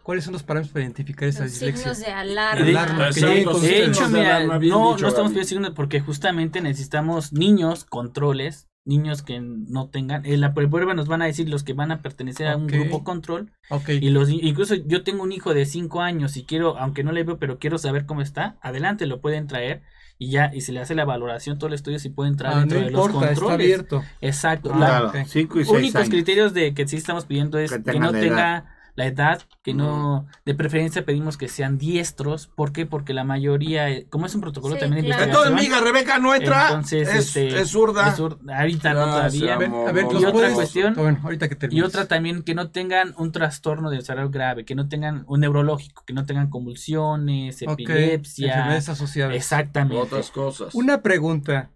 [0.03, 1.93] ¿Cuáles son los parámetros para identificar esa Los dislexia?
[1.93, 2.65] signos de De- alarma.
[2.65, 3.21] Alarma, que.
[3.21, 4.59] De hecho, Signos de mira, alarma, no,
[4.93, 10.41] dicho, no estamos pidiendo signos porque justamente necesitamos niños, controles, niños que no tengan, en
[10.41, 13.51] la prueba nos van a decir los que van a pertenecer a un grupo control
[13.69, 17.11] Ok, y los incluso yo tengo un hijo de 5 años y quiero, aunque no
[17.11, 19.83] le veo, pero quiero saber cómo está, adelante lo pueden traer
[20.23, 22.59] y ya y se le hace la valoración todo el estudio si puede entrar Ah,
[22.59, 23.65] dentro no de los importa, está controles.
[23.65, 24.03] abierto.
[24.21, 24.69] Exacto.
[24.71, 25.15] Ah, La- Claro, ok.
[25.25, 26.09] 5 y 6 únicos años.
[26.09, 28.65] criterios de que sí estamos pidiendo es Que que, no tenga
[29.01, 32.85] la edad, que no, de preferencia pedimos que sean diestros, ¿por qué?
[32.85, 35.23] Porque la mayoría, como es un protocolo Sí, también de claro.
[35.23, 36.67] Entonces, investigación, miga, Rebeca no entra.
[36.67, 38.09] entonces, es, este, es zurda.
[38.09, 39.53] es zur- ahorita no Gracias, todavía.
[39.55, 42.43] A ver, a ver, Y ¿los otra puedes- cuestión- Bueno, ahorita que Y otra también
[42.43, 46.25] que no tengan un trastorno de desarrollo grave, que no tengan un neurológico, que no
[46.25, 48.47] tengan convulsiones, Ok, epilepsia.
[48.47, 49.35] enfermedades asociadas.
[49.35, 49.97] Exactamente.
[49.97, 50.75] Otras cosas.
[50.75, 51.71] Una pregunta.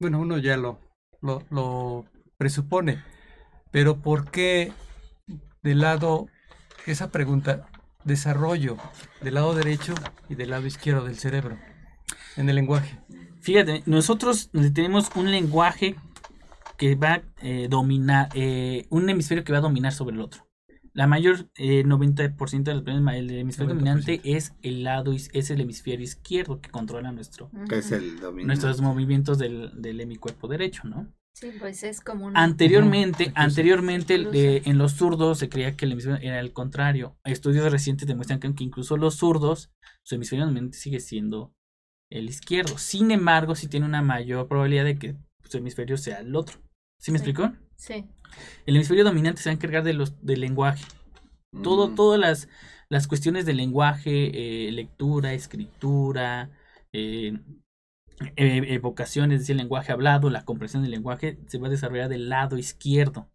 [0.00, 0.78] Bueno, uno ya lo,
[1.20, 2.04] lo, lo
[2.38, 3.02] presupone.
[3.70, 4.72] Pero ¿por qué
[5.62, 6.26] de lado
[6.86, 7.66] esa pregunta?
[8.04, 8.76] desarrollo
[9.22, 9.94] del lado derecho
[10.28, 11.58] y del lado izquierdo del cerebro
[12.36, 12.98] en el lenguaje?
[13.40, 15.96] Fíjate, nosotros tenemos un lenguaje
[16.76, 20.46] que va a eh, dominar, eh, un hemisferio que va a dominar sobre el otro.
[20.92, 23.76] La mayor eh, 90% de los problemas, el hemisferio 90%.
[23.76, 28.46] dominante es el lado, es el hemisferio izquierdo que controla nuestro, es el dominante.
[28.46, 31.12] nuestros movimientos del, del hemicuerpo derecho, ¿no?
[31.34, 32.42] Sí, pues es como una...
[32.42, 37.18] Anteriormente, anteriormente eh, en los zurdos se creía que el hemisferio era el contrario.
[37.24, 39.72] Estudios recientes demuestran que, que incluso los zurdos,
[40.04, 41.52] su hemisferio dominante sigue siendo
[42.08, 42.78] el izquierdo.
[42.78, 46.58] Sin embargo, sí tiene una mayor probabilidad de que su hemisferio sea el otro.
[47.00, 47.24] ¿Sí me Sí.
[47.30, 47.52] explicó?
[47.76, 48.06] Sí.
[48.66, 50.84] El hemisferio dominante se va a encargar de los del lenguaje.
[51.62, 52.48] Todo, todas las,
[52.88, 56.50] las cuestiones de lenguaje, eh, lectura, escritura,
[56.92, 57.38] eh,
[58.36, 62.28] evocación, es decir, el lenguaje hablado, la comprensión del lenguaje, se va a desarrollar del
[62.28, 63.30] lado izquierdo.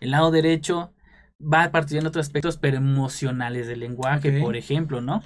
[0.00, 0.92] El lado derecho
[1.40, 5.22] va a partir en otros aspectos, pero emocionales del lenguaje, por ejemplo, ¿no?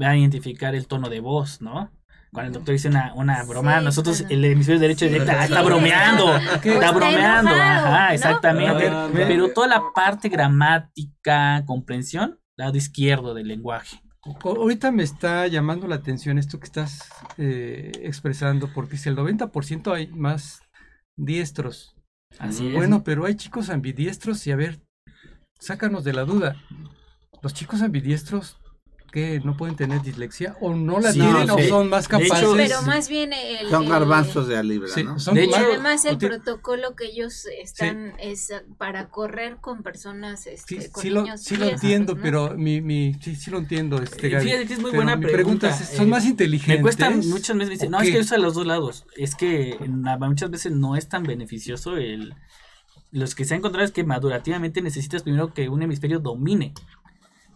[0.00, 1.90] Va a identificar el tono de voz, ¿no?
[2.32, 4.34] Cuando el doctor dice una, una broma, Sí, nosotros, claro.
[4.34, 8.14] el hemisferio derecho directa, "Ah, está bromeando, está bromeando, ajá, ¿no?
[8.14, 8.88] exactamente.
[8.88, 14.00] Ah, Pero toda la parte gramática, comprensión, lado izquierdo del lenguaje.
[14.24, 17.08] Ahorita me está llamando la atención esto que estás
[17.38, 20.62] eh, expresando, porque si el 90% hay más
[21.16, 21.96] diestros.
[22.38, 22.74] Así es.
[22.74, 24.80] Bueno, pero hay chicos ambidiestros y a ver,
[25.58, 26.56] sácanos de la duda.
[27.42, 28.61] ¿Los chicos ambidiestros
[29.12, 31.68] que no pueden tener dislexia o no la Sí, tienen o sí.
[31.68, 32.48] son más hecho, capaces?
[32.56, 33.68] Pero más bien el...
[33.68, 35.20] Son garbanzos de a libra, Sí, ¿no?
[35.20, 39.82] son De Y hecho, más- además el protocolo que ellos están es para correr con
[39.82, 42.22] personas, este, Sí, con sí lo, niños sí lo entiendo, ¿no?
[42.22, 44.44] pero mi, mi, sí, sí lo entiendo, este, Eh, Gaby.
[44.46, 46.76] fíjate que es muy buena mi pregunta, es, ¿son eh, más inteligentes?
[46.78, 49.04] Me cuesta muchas veces decir, ¿O no, es que usa los dos lados.
[49.16, 49.76] Es que
[50.20, 52.34] muchas veces no es tan beneficioso el...
[53.10, 56.72] Los que se han encontrado es que madurativamente necesitas primero que un hemisferio domine,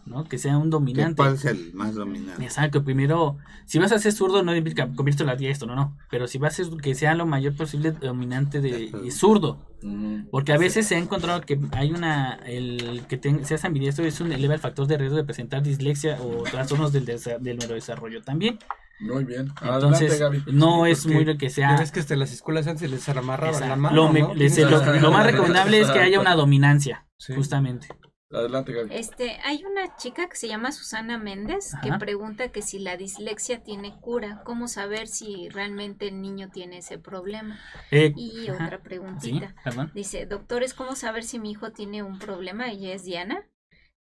[0.07, 0.23] ¿no?
[0.23, 1.15] Que sea un ¿Qué- dominante.
[1.17, 2.43] ¿Cuál es el más dominante?
[2.43, 5.97] Exacto, primero, si vas a ser zurdo no implica conviértelo a diestro, no, no.
[6.09, 9.59] Pero si vas a ser que sea lo mayor posible dominante de y zurdo.
[9.83, 10.29] Mm.
[10.31, 14.19] Porque a veces se ha encontrado que hay una, el que ten- seas ambidiestro es
[14.21, 18.21] un eleva el factor de riesgo de presentar dislexia o trastornos del, desa- del neurodesarrollo
[18.23, 18.57] también.
[18.99, 19.51] Muy bien.
[19.57, 20.43] Adelante, Entonces, Gaby.
[20.53, 21.77] no es porque muy lo que Ya sea.
[21.77, 24.33] ves que hasta las escuelas antes se les amarraban la mano, lo, me- ¿no?
[24.33, 24.99] les- lo- razón.
[24.99, 27.35] lo más recomendable es que haya una dominancia, Sí.
[27.35, 27.87] justamente.
[28.29, 28.89] Adelante, Gaby.
[28.93, 33.63] Este, hay una chica que se llama Susana Méndez que pregunta que si la dislexia
[33.63, 37.57] tiene cura, cómo saber si realmente el niño tiene ese problema.
[37.89, 38.65] Eh, Y ajá.
[38.65, 39.55] otra preguntita.
[39.93, 42.69] Dice, doctores, ¿cómo saber si mi hijo tiene un problema?
[42.69, 43.45] Ella es Diana.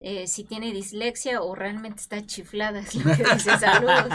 [0.01, 4.07] Eh, si tiene dislexia o realmente está chiflada, es lo que dice saludos.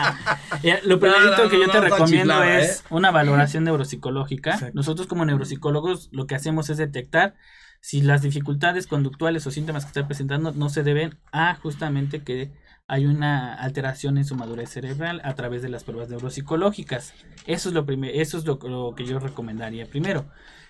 [0.63, 4.53] Eh, lo primerito no, que yo no, te recomiendo chiflada, es una valoración neuropsicológica.
[4.53, 4.75] Exacto.
[4.75, 7.35] Nosotros como neuropsicólogos lo que hacemos es detectar
[7.81, 12.51] si las dificultades conductuales o síntomas que está presentando no se deben a justamente que
[12.87, 17.13] hay una alteración en su madurez cerebral a través de las pruebas neuropsicológicas.
[17.45, 18.59] Eso es lo eso es lo,
[18.95, 20.25] que yo recomendaría primero.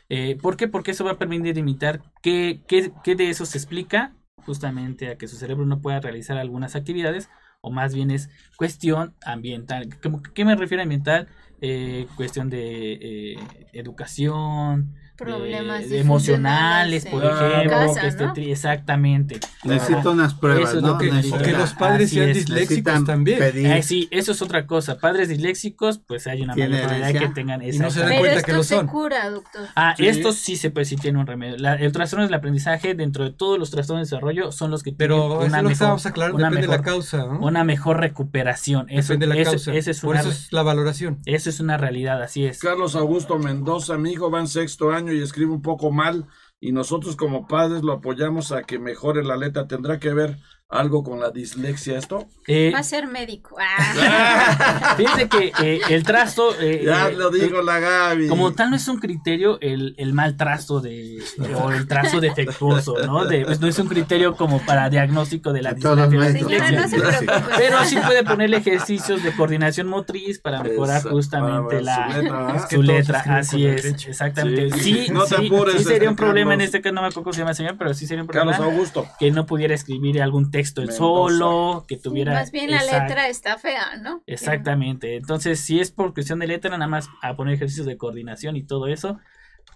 [0.10, 0.68] Eh, ¿Por qué?
[0.68, 5.18] Porque eso va a permitir imitar qué, qué, qué de eso se explica justamente a
[5.18, 7.30] que su cerebro no pueda realizar algunas actividades
[7.62, 9.90] o más bien es cuestión ambiental.
[10.02, 11.28] ¿Cómo- ¿Qué me refiero a ambiental?
[11.62, 12.94] Eh, cuestión de
[13.34, 13.38] eh,
[13.74, 17.70] educación, Problemas de emocionales, por ejemplo.
[17.72, 18.34] casa, que esté ¿no?
[18.34, 19.40] tri- exactamente.
[19.64, 20.90] Necesito unas pruebas, Eso es ¿no?
[20.94, 22.36] lo que- Necesito- O que los Así padres sean es.
[22.38, 23.40] disléxicos necesitan también.
[23.42, 24.98] Eh, sí, eso es otra cosa.
[25.00, 28.10] Padres disléxicos, pues hay una ¿Tiene mayor probabilidad de que tengan Y no se dan
[28.18, 28.88] cuenta esto que lo se son.
[28.88, 29.68] cura, doctor.
[29.76, 30.08] Ah, Sí.
[30.08, 31.58] estos sí se pues sí tienen un remedio.
[31.58, 34.94] La- el trastorno del aprendizaje dentro de todos los trastornos de desarrollo son los que
[34.94, 37.40] Pero tienen una mejor, aclarando, una depende de la mejor- causa, ¿no?
[37.40, 38.88] una mejor recuperación.
[38.90, 39.74] Eso, Depende de la eso- causa.
[39.74, 41.20] eso es Por una, eso es la valoración.
[41.26, 42.60] eso es una realidad, así es.
[42.60, 46.28] Carlos Augusto Mendoza, mi hijo va en sexto año y escribe un poco mal
[46.60, 49.68] y nosotros como padres lo apoyamos a que mejore la letra.
[49.68, 50.38] ¿Tendrá que ver
[50.72, 52.28] algo con la dislexia esto?
[52.46, 53.56] Eh, Va a ser médico.
[53.60, 54.94] Ah.
[54.98, 56.54] fíjense que eh, el trasto...
[56.60, 58.28] eh, Ya eh, lo digo la Gaby.
[58.28, 61.24] Como tal no es un criterio el, el mal trazo de,
[61.60, 63.26] o el trazo defectuoso, ¿no?
[63.26, 66.32] De, pues, no es un criterio como para diagnóstico de la dislexia.
[66.32, 67.32] Señora, no se preocupe.
[67.58, 72.22] Pero sí puede ponerle ejercicios de coordinación motriz para mejorar Esa- justamente para la, su
[72.22, 72.56] letra.
[72.56, 74.72] Es que su letra, así es, exactamente.
[74.80, 75.06] Sí.
[75.06, 76.66] Sí, No te sí, apures, sí sería un problema en Carlos.
[76.66, 78.56] este caso, no me acuerdo cómo se llama el señor, pero sí sería un Carlos
[78.56, 79.08] problema Augusto.
[79.20, 80.98] que no pudiera escribir algún texto él Mendoza.
[80.98, 82.34] solo, que tuviera...
[82.34, 84.22] Más bien la letra está fea, ¿no?
[84.28, 85.16] Exactamente.
[85.16, 88.64] Entonces, si es por cuestión de letra, nada más a poner ejercicios de coordinación y
[88.64, 89.20] todo eso,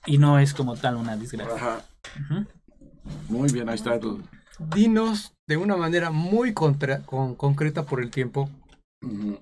[0.06, 1.56] y no es como tal una desgracia.
[1.56, 1.82] Ajá.
[3.30, 3.96] Muy bien, ahí está.
[3.96, 4.24] el-
[4.76, 8.50] Dinos de una manera muy contra- con- concreta por el tiempo.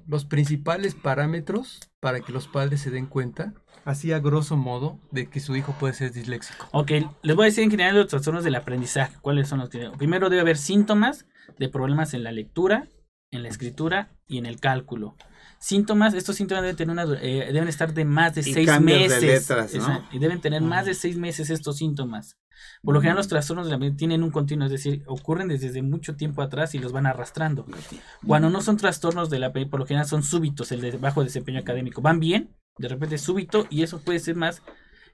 [0.08, 3.54] Los principales parámetros para que los padres se den cuenta
[3.86, 6.68] así a grosso modo, de que su hijo puede ser disléxico?
[6.72, 6.92] Ok,
[7.24, 9.16] les voy a decir en general los trastornos del aprendizaje.
[9.22, 9.90] ¿Cuáles son los que...
[9.98, 11.26] Primero debe haber síntomas
[11.58, 12.88] de problemas en la lectura,
[13.32, 15.16] en la escritura y en el cálculo.
[15.60, 19.00] Síntomas, estos síntomas deben, tener una, eh, deben estar de más de Y seis cambios
[19.00, 19.50] de meses.
[19.50, 20.04] letras, ¿no?
[20.12, 22.38] Y deben tener más de seis meses estos síntomas.
[22.84, 25.82] Por lo general los trastornos de la mente tienen un continuo, es decir, ocurren desde,
[25.82, 27.66] mucho tiempo atrás y los van arrastrando.
[28.26, 31.24] Cuando no son trastornos de la mente, por lo general son súbitos, el de bajo
[31.24, 32.02] desempeño académico.
[32.02, 34.62] Van bien, de repente súbito, y eso puede ser más.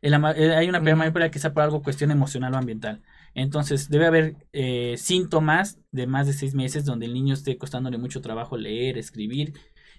[0.01, 3.01] la ma- eh, hay una mayor que sea por algo cuestión emocional o ambiental.
[3.33, 7.97] Entonces, debe haber eh, síntomas de más de seis meses donde el niño esté costándole
[7.97, 9.53] mucho trabajo leer, escribir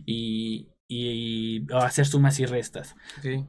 [0.04, 2.96] y, y- o hacer sumas y restas.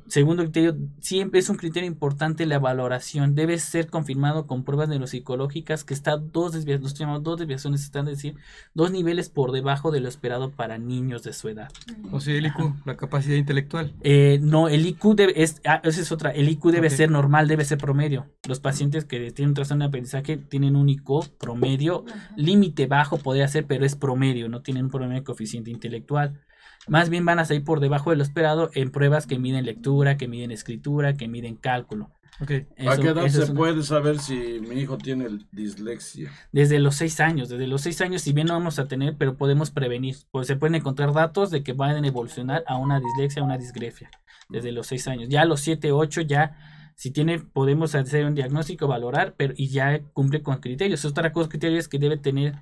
[0.08, 3.34] Segundo criterio, siempre es un criterio importante la valoración.
[3.34, 8.08] Debe ser confirmado con pruebas neuropsicológicas que está dos desviaciones, los llamamos dos desviaciones, están
[8.10, 8.36] es decir,
[8.74, 11.70] dos niveles por debajo de lo esperado para niños de su edad.
[12.12, 13.94] O sea, el IQ, la capacidad intelectual.
[14.02, 17.48] Eh, no, el IQ debe, es, ah, esa es otra, el IQ debe ser normal,
[17.48, 18.28] debe ser promedio.
[18.48, 22.04] Los pacientes que tienen un trastorno de aprendizaje tienen un IQ promedio,
[22.36, 26.42] límite bajo podría ser, pero es promedio, no tienen un promedio de coeficiente intelectual.
[26.88, 30.18] Más bien van a salir por debajo de lo esperado en pruebas que miden lectura,
[30.18, 32.10] que miden escritura, que miden cálculo.
[32.42, 32.52] Ok.
[32.52, 36.32] ¿A Eso- qué edad se una- puede saber si mi hijo tiene dislexia?
[36.54, 39.36] Desde los seis años, desde los seis años, si bien no vamos a tener, pero
[39.36, 40.16] podemos prevenir.
[40.32, 43.58] Pues se pueden encontrar datos de que van a evolucionar a una dislexia, a una
[43.58, 44.10] disgrefia,
[44.48, 45.28] desde los seis años.
[45.30, 46.58] Ya a los siete, ocho, ya,
[46.96, 51.04] si tiene, podemos hacer un diagnóstico, valorar, pero y ya cumple con criterios.
[51.06, 52.56] Otra cosa, criterio es que debe tener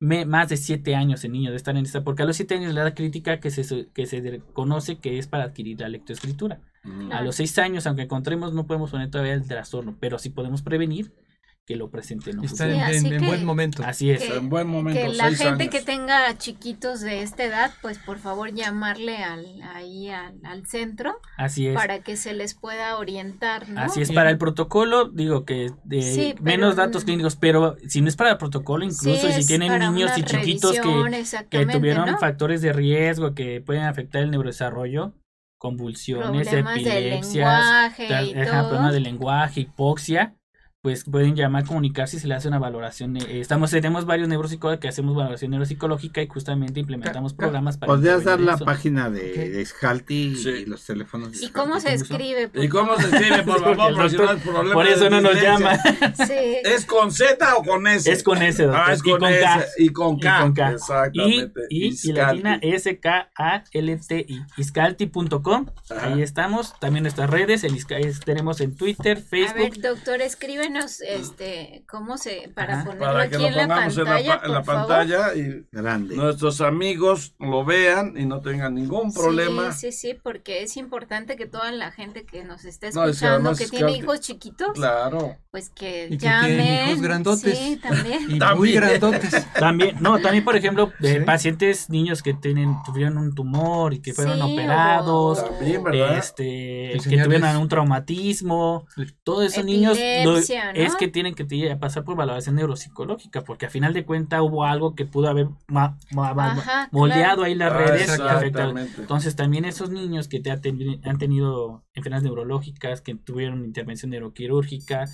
[0.00, 2.54] me- más de siete años el niño de estar en esta, porque a los siete
[2.54, 6.60] años la edad crítica que se, que se conoce que es para adquirir la lectoescritura.
[6.84, 7.12] Mm.
[7.12, 10.62] A los seis años, aunque encontremos, no podemos poner todavía el trastorno, pero sí podemos
[10.62, 11.12] prevenir
[11.68, 12.86] que lo presente en un Está futuro.
[12.86, 13.82] en, en- en que- buen momento.
[13.84, 14.22] Así es.
[14.22, 15.68] que- En buen momento, que la gente años.
[15.68, 19.44] que tenga chiquitos de esta edad, pues por favor llamarle al,
[19.74, 21.74] ahí al, al centro Así es.
[21.74, 23.80] para que se les pueda orientar, ¿no?
[23.82, 28.00] Así es, para el protocolo, digo que de Sí, menos no- datos clínicos, pero si
[28.00, 32.10] no es para el protocolo, incluso Sí, si tienen niños y chiquitos que, que tuvieron
[32.12, 32.18] ¿no?
[32.18, 35.12] factores de riesgo que pueden afectar el neurodesarrollo,
[35.58, 38.68] convulsiones, Problemas epilepsias, lenguaje tra- y ajá, todo.
[38.68, 40.34] problemas de lenguaje, hipoxia,
[40.80, 43.16] pues pueden llamar, comunicarse y se le hace una valoración.
[43.16, 47.92] eh, estamos, tenemos varios neuropsicólogos que hacemos valoración neuropsicológica y justamente implementamos programas para...
[47.92, 48.64] ¿Podrías dar la eso.
[48.64, 49.36] página de, Ok.
[49.36, 50.48] de Scalti Sí.
[50.50, 51.32] y los teléfonos?
[51.32, 52.50] de ¿Y cómo se escribe?
[52.54, 54.08] ¿Y cómo se escribe, por favor?
[54.08, 55.76] si no eso no nos llama.
[56.26, 56.34] Sí.
[56.64, 58.10] ¿Es con Z o con S?
[58.12, 58.82] Es con S, doctor.
[58.88, 59.42] Ah, es y con, con S.
[59.42, 59.64] K.
[59.78, 60.40] Y con Y K.
[60.42, 60.70] con K.
[60.70, 61.60] Y, Exactamente.
[61.70, 64.40] y, y latina S-K-A-L-T-I.
[64.56, 65.66] Iscalti.com.
[66.00, 66.78] Ahí estamos.
[66.78, 67.64] También nuestras redes.
[67.64, 67.78] El
[68.24, 69.56] tenemos en Twitter, A Facebook.
[69.58, 70.20] ver, doctor,
[70.76, 72.84] escríbenos este, cómo se, para Ajá.
[72.84, 75.66] ponerlo Para que aquí lo en la pongamos en la, pantalla, en la pantalla y
[75.72, 76.16] Grande.
[76.16, 79.72] nuestros amigos lo vean y no tengan ningún problema.
[79.72, 83.06] Sí, sí, sí, porque es importante que toda la gente que nos está No, es
[83.06, 85.36] que escuchando, además que es tiene que- hijos chiquitos, Claro.
[85.50, 86.56] pues que Y que llamen.
[86.56, 87.58] tienen hijos grandotes.
[87.58, 88.22] Sí, también.
[88.22, 88.74] Y muy También.
[88.80, 89.46] grandotes.
[89.58, 91.24] También, no, también, por ejemplo, de Sí.
[91.24, 95.38] pacientes, niños que tienen, tuvieron un tumor y que fueron Sí, operados.
[95.38, 96.18] o- También, ¿verdad?
[96.18, 98.86] Este, que tuvieron un traumatismo,
[99.24, 99.98] todos esos niños
[100.74, 101.44] es que tienen que
[101.76, 105.96] pasar por valoración neuropsicológica, porque a final de cuentas hubo algo que pudo haber ma-
[106.10, 107.42] ma- ma- Ajá, moldeado claro.
[107.44, 108.08] ahí las Ah, redes.
[108.08, 109.00] Exactamente.
[109.00, 115.06] Entonces también esos niños que te ha han tenido enfermedades neurológicas, que tuvieron intervención neuroquirúrgica,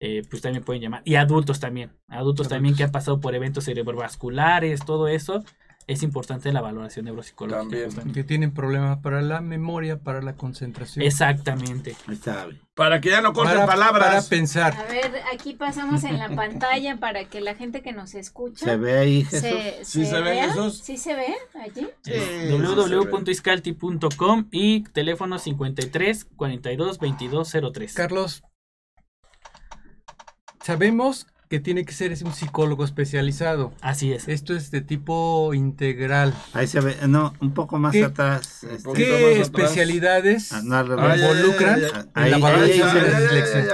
[0.00, 1.02] eh, pues también pueden llamar.
[1.04, 5.44] Y adultos también, adultos también que han pasado por eventos cerebrovasculares, todo eso,
[5.86, 7.62] es importante la valoración neuropsicológica.
[7.62, 7.84] También.
[7.86, 8.20] justamente.
[8.20, 11.04] Que tienen problemas para la memoria, para la concentración.
[11.04, 11.96] Exactamente.
[12.06, 12.46] Ahí está.
[12.74, 14.28] Para que ya no corten para, para palabras.
[14.28, 14.74] pensar.
[14.74, 18.76] A ver, aquí pasamos en la pantalla para que la gente que nos escucha ¿Se
[18.76, 19.40] ve ahí, Jesús?
[19.50, 20.48] se, ¿Sí se ve, vea.
[20.48, 20.78] Jesús?
[20.78, 21.88] ¿Sí se ve allí?
[22.04, 22.12] Sí
[22.50, 27.94] www.iscalti.com y teléfono 53 42 22 03.
[27.94, 28.42] Carlos,
[30.62, 33.72] sabemos que tiene que ser un psicólogo especializado.
[33.80, 34.28] Así es.
[34.28, 36.32] Esto es de tipo integral.
[36.52, 36.94] Ahí se ve.
[37.08, 38.04] No, un poco más ¿Qué?
[38.04, 38.62] atrás.
[38.62, 42.30] Este, ¿Qué más especialidades ah, involucran ay, ay, en ay.
[42.30, 43.64] la valoración de la dislexia?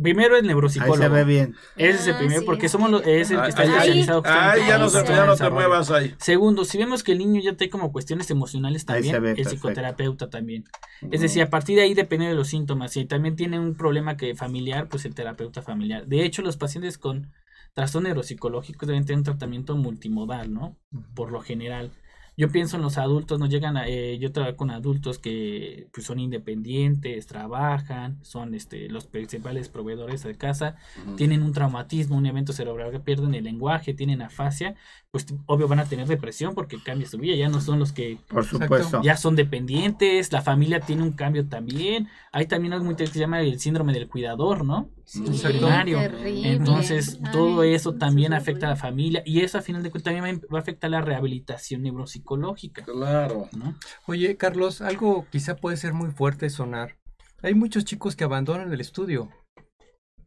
[0.00, 0.96] Primero el Ahí neuropsicólogo.
[0.96, 1.54] se ve bien.
[1.76, 3.62] Ese es el Ah, primero sí, porque es somos que- lo- es el que está
[3.64, 6.14] especializado justamente ya en no, se, ya no te muevas ahí.
[6.18, 9.36] Segundo, si vemos que el niño ya tiene como cuestiones emocionales Ahí también, ve, el
[9.36, 9.50] perfecto.
[9.50, 10.64] psicoterapeuta también.
[11.10, 12.92] Es decir, a partir de ahí depende de los síntomas.
[12.92, 16.06] Si también tiene un problema que familiar, pues el terapeuta familiar.
[16.06, 17.30] De hecho, los pacientes con
[17.72, 20.76] trastorno neuropsicológico deben tener un tratamiento multimodal, ¿no?
[21.14, 21.90] Por lo general.
[22.36, 26.06] Yo pienso en los adultos, nos llegan a, eh, yo trabajo con adultos que pues,
[26.06, 30.76] son independientes, trabajan, son este, los principales proveedores de casa,
[31.16, 34.74] tienen un traumatismo, un evento cerebral que pierden el lenguaje, tienen afasia,
[35.10, 38.18] pues obvio van a tener depresión porque cambia su vida, ya no son los que
[38.28, 39.00] Por supuesto.
[39.02, 42.08] ya son dependientes, la familia tiene un cambio también.
[42.32, 44.88] Hay también algo muy interesante que se llama el síndrome del cuidador, ¿no?
[45.04, 46.50] Sí, terrible.
[46.50, 49.90] Entonces, Ay, todo eso también sí, afecta a la familia y eso a final de
[49.90, 53.48] cuentas también va a afectar la rehabilitación neuropsicológica, Claro.
[53.56, 53.76] ¿no?
[54.06, 56.96] Oye, Carlos, algo quizá puede ser muy fuerte sonar.
[57.42, 59.28] Hay muchos chicos que abandonan el estudio.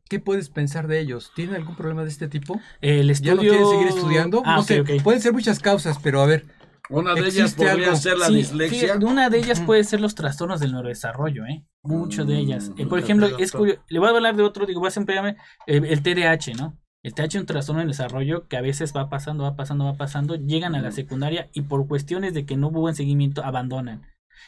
[0.10, 1.32] ¿Qué puedes pensar de ellos?
[1.36, 2.62] ¿Tienen algún problema de este tipo?
[2.80, 3.36] El ¿Ya estudio...
[3.36, 4.42] no quieren seguir estudiando?
[4.46, 4.90] Ah, no sé, ok.
[5.04, 6.46] pueden ser muchas causas, pero a ver,
[6.90, 7.98] Una de ellas ¿Existe podría algo?
[7.98, 8.80] ser la Sí, dislexia.
[8.82, 11.66] fíjate, una de ellas puede ser los trastornos del neurodesarrollo, ¿eh?
[11.84, 12.72] Muchas de ellas.
[12.78, 14.92] Eh, por Mm, ejemplo, es curio- le voy a hablar de otro, digo, voy a
[14.92, 16.78] siempre llamarme, eh, el TDAH, ¿no?
[17.04, 19.94] El TDAH es un trastorno del desarrollo que a veces va pasando, va pasando, va
[19.96, 24.02] pasando, llegan a la secundaria y por cuestiones de que no hubo buen seguimiento abandonan.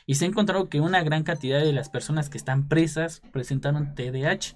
[0.05, 3.95] Y se ha encontrado que una gran cantidad de las personas que están presas presentaron
[3.95, 4.55] TDAH,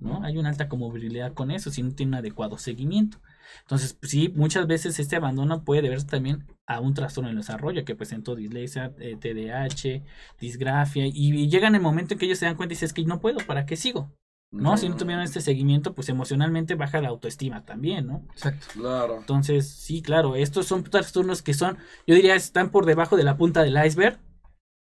[0.00, 0.22] ¿no?
[0.22, 3.18] Hay una alta comorbilidad con eso si no tiene un adecuado seguimiento.
[3.62, 7.84] Entonces, pues, sí, muchas veces este abandono puede deberse también a un trastorno del desarrollo
[7.84, 10.02] que presentó dislexia, eh, TDAH,
[10.40, 12.92] disgrafia, y, y llegan el momento en que ellos se dan cuenta y dicen, es
[12.92, 14.10] que no puedo, ¿para qué sigo?
[14.50, 14.76] ¿No?
[14.76, 18.22] Si no tuvieron este seguimiento, pues emocionalmente baja la autoestima también, ¿no?
[18.30, 18.66] exacto.
[18.72, 19.16] Claro.
[19.18, 21.76] Entonces, sí, claro, estos son trastornos que son,
[22.06, 24.20] yo diría, están por debajo de la punta del iceberg,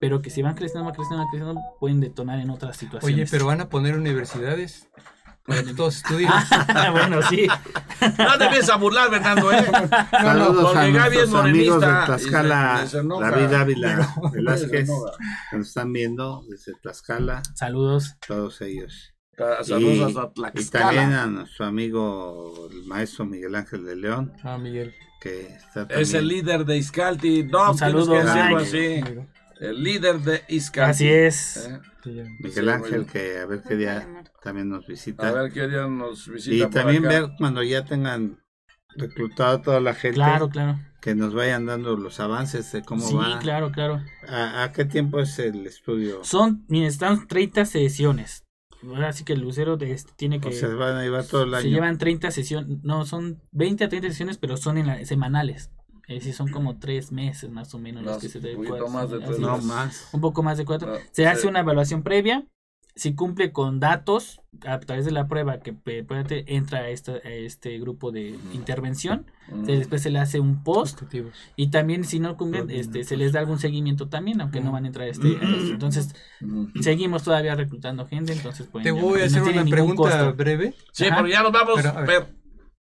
[0.03, 3.15] pero que si van creciendo, van creciendo, van creciendo, pueden detonar en otras situaciones.
[3.15, 4.89] Oye, pero van a poner universidades
[5.47, 6.29] para que todos estudien.
[6.91, 7.47] bueno, sí.
[8.17, 9.65] No te empieces a burlar, Fernando, ¿eh?
[10.11, 12.85] Saludos porque a Gaby es nuestros amigos de morenista Tlaxcala.
[13.31, 14.89] David Ávila Velázquez,
[15.51, 18.17] que nos están viendo desde Tlaxcala, Saludos.
[18.27, 19.13] todos ellos.
[19.63, 20.85] Saludos Y- hasta Y Tlaxcala.
[20.85, 24.93] también a nuestro amigo, el maestro Miguel Ángel de León, Ah, Miguel.
[25.21, 27.43] que está Es el también- líder de Iscalti.
[27.45, 29.01] No, Un saludo, que así.
[29.63, 30.91] El líder de Iscalti.
[30.91, 31.67] Así es.
[31.67, 31.79] ¿Eh?
[32.39, 35.29] Miguel Sí, Ángel, que a ver qué día también nos visita.
[35.29, 36.67] A ver qué día nos visita.
[36.67, 37.13] y también acá.
[37.21, 38.39] ver cuando ya tengan
[38.95, 40.79] reclutado a toda la gente, Claro, claro.
[41.01, 43.39] que nos vayan dando los avances de cómo sí, va.
[43.39, 44.01] claro, claro.
[44.27, 46.23] ¿A, a qué tiempo es el estudio?
[46.23, 48.43] Son, miren, están 30 sesiones.
[48.85, 50.49] Ahora sí que el lucero de este tiene que...
[50.49, 51.69] O se van a llevar todo el se año.
[51.69, 55.71] llevan 30 sesiones, no, son 20 a 30 sesiones, pero son en la- semanales.
[56.07, 58.87] Es decir, son como tres meses más o menos los que se un deben poquito
[58.89, 60.09] más de tres No más.
[60.11, 60.95] Un poco más de cuatro.
[61.11, 61.25] Se sí.
[61.25, 62.45] hace una evaluación previa.
[62.95, 65.75] Si cumple con datos a través de la prueba que
[66.45, 69.25] entra a, esta- a este grupo de intervención,
[69.65, 71.33] se- después se le hace un post objetivos.
[71.55, 74.83] y también si no cumplen, este, se les da algún seguimiento también, aunque no van
[74.83, 75.71] a entrar a este, a este.
[75.71, 76.13] Entonces,
[76.81, 80.33] seguimos todavía reclutando gente, entonces pueden Te llamar, voy a hacer una pregunta costo.
[80.35, 80.75] breve.
[80.91, 81.15] Sí, Ajá.
[81.17, 81.73] porque ya nos vamos.
[81.77, 82.35] Pero, a ver.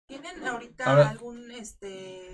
[0.07, 1.07] ¿Tienen A ahorita ver.
[1.07, 2.24] algún este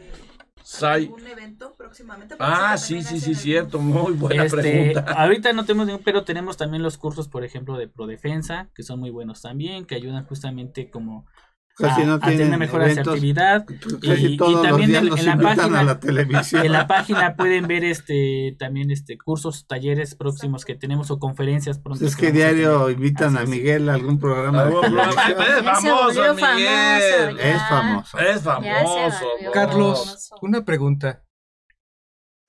[0.64, 1.04] Sai.
[1.06, 2.36] algún evento próximamente?
[2.40, 3.80] Ah, sí, sí, sí, algún- cierto.
[3.80, 5.02] Muy buena Este, pregunta.
[5.18, 9.00] ahorita no tenemos ningún, pero tenemos también los cursos, por ejemplo, de Prodefensa, que son
[9.00, 11.26] muy buenos también, que ayudan justamente como
[11.78, 13.08] Casi a, no a tener tienen una mejor eventos.
[13.08, 13.66] asertividad.
[14.02, 16.66] Casi Y- y todos los también días en- nos en la página- a la televisión.
[16.66, 21.80] En la página pueden ver este también este cursos, talleres próximos que tenemos o conferencias
[21.80, 22.00] pronto.
[22.02, 23.50] Pues es que que diario invitan Así a.
[23.50, 25.40] Miguel a algún programa de televisión.
[25.42, 27.40] Es famoso, Miguel.
[27.40, 28.20] Es famoso.
[28.20, 29.26] Es famoso.
[29.46, 29.52] ¿no?
[29.52, 31.24] Carlos, una pregunta.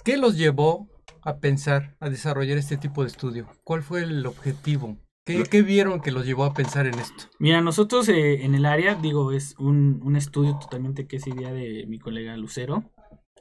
[0.05, 0.89] ¿Qué los llevó
[1.23, 3.47] a pensar, a desarrollar este tipo de estudio?
[3.63, 4.97] ¿Cuál fue el objetivo?
[5.25, 7.25] ¿Qué, qué vieron que los llevó a pensar en esto?
[7.39, 11.53] Mira, nosotros eh, en el área, digo, es un, un estudio totalmente que es idea
[11.53, 12.91] de mi colega Lucero.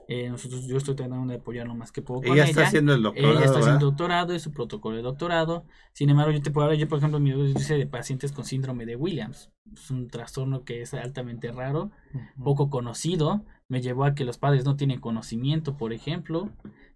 [0.07, 2.49] Eh, nosotros, yo estoy tratando de apoyar lo más que puedo con Ella ella.
[2.49, 3.34] está haciendo el doctorado.
[3.34, 3.88] Ella está haciendo ¿verdad?
[3.88, 5.63] doctorado, es su protocolo de doctorado.
[5.93, 8.43] Sin embargo, yo te puedo hablar, yo por ejemplo, mi yo hice de pacientes con
[8.43, 9.51] síndrome de Williams.
[9.73, 11.91] Es un trastorno que es altamente raro,
[12.43, 13.45] poco conocido.
[13.69, 16.49] Me llevó a que los padres no tienen conocimiento, por ejemplo.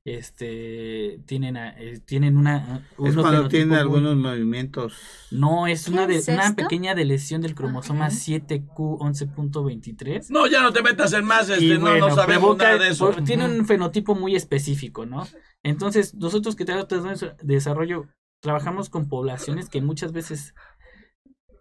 [0.06, 2.86] Este, tienen, a- eh, tienen una...
[2.92, 4.94] Es cuando tiene fenotipos muy- algunos movimientos.
[5.32, 8.16] no, es ¿Qué una, de, es una pequeña lesión del cromosoma Ajá.
[8.16, 10.28] 7Q11.23.
[10.30, 12.90] No, ya no te metas en más, este, no, bueno, no sabemos provoca- nada de
[12.92, 13.12] eso.
[13.12, 15.26] por- tiene un fenotipo muy específico, ¿no?
[15.64, 18.06] Entonces, nosotros que tenemos de desarrollo,
[18.42, 20.54] trabajamos con poblaciones que muchas veces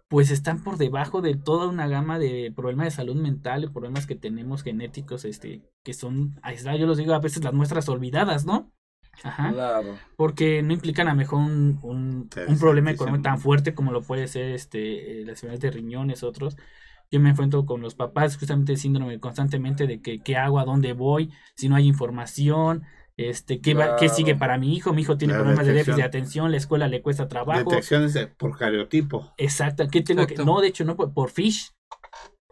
[0.07, 4.05] pues están por debajo de toda una gama de problemas de salud mental y problemas
[4.05, 7.89] que tenemos genéticos, este, que son, ahí está, yo los digo a veces las muestras
[7.89, 8.71] olvidadas, ¿no?
[9.23, 9.53] Ajá.
[9.53, 9.97] Claro.
[10.17, 14.01] porque no implican a lo mejor un, un, un problema económico tan fuerte como lo
[14.01, 16.57] puede ser este eh, las enfermedades de riñones otros.
[17.11, 20.65] Yo me enfrento con los papás justamente el síndrome constantemente de que qué hago a
[20.65, 22.83] dónde voy si no hay información
[23.17, 25.95] este qué va, qué sigue para mi hijo mi hijo tiene La problemas de déficit
[25.97, 29.33] de atención la escuela le cuesta trabajo Detecciones de- por cariotipo.
[29.37, 31.71] exacto qué tengo que no de hecho no por, por fish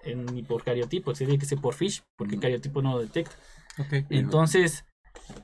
[0.03, 2.41] en- ni por cariotipo tiene que ser por fish porque Ujú.
[2.41, 3.35] cariotipo no lo detecta
[4.09, 4.85] entonces,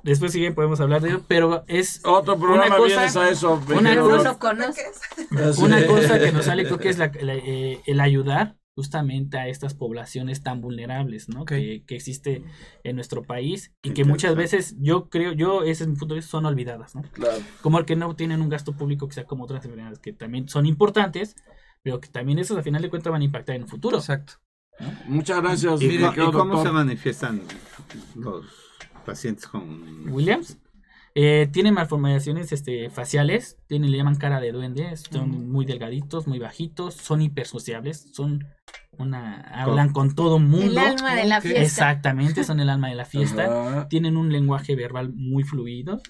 [0.03, 3.61] Después sí podemos hablar de ello, pero es Otro programa cosa- vienes a eso.
[3.70, 4.43] una No cosa- Doc.
[4.43, 9.38] lo una cosa que nos sale creo que es la- la, eh, el ayudar justamente
[9.38, 11.43] a estas poblaciones tan vulnerables, ¿no?
[11.43, 12.45] Que, que existe
[12.86, 16.19] en nuestro país y que muchas veces yo creo, yo ese es mi punto de
[16.19, 17.01] vista, son olvidadas, ¿no?
[17.11, 17.39] Claro.
[17.61, 20.47] Como el que no tienen un gasto público que sea como otras enfermedades que también
[20.47, 21.36] son importantes,
[21.84, 23.97] pero que también esos a final de cuentas van a impactar en el futuro.
[23.97, 24.36] Exacto.
[25.07, 27.41] Muchas gracias, ¿Y, y cómo se manifiestan
[28.15, 28.45] los
[29.05, 30.09] pacientes con...
[30.09, 30.57] Williams.
[31.15, 36.39] Eh, tienen malformaciones este, faciales, tienen, le llaman cara de duende, son muy delgaditos, muy
[36.39, 38.47] bajitos, son hipersociables, son
[39.00, 40.80] una, hablan con todo El mundo.
[40.80, 41.62] alma de la fiesta.
[41.62, 43.45] Exactamente, son el alma de la fiesta.
[43.45, 43.88] Ajá.
[43.88, 46.02] Tienen un lenguaje verbal muy fluido,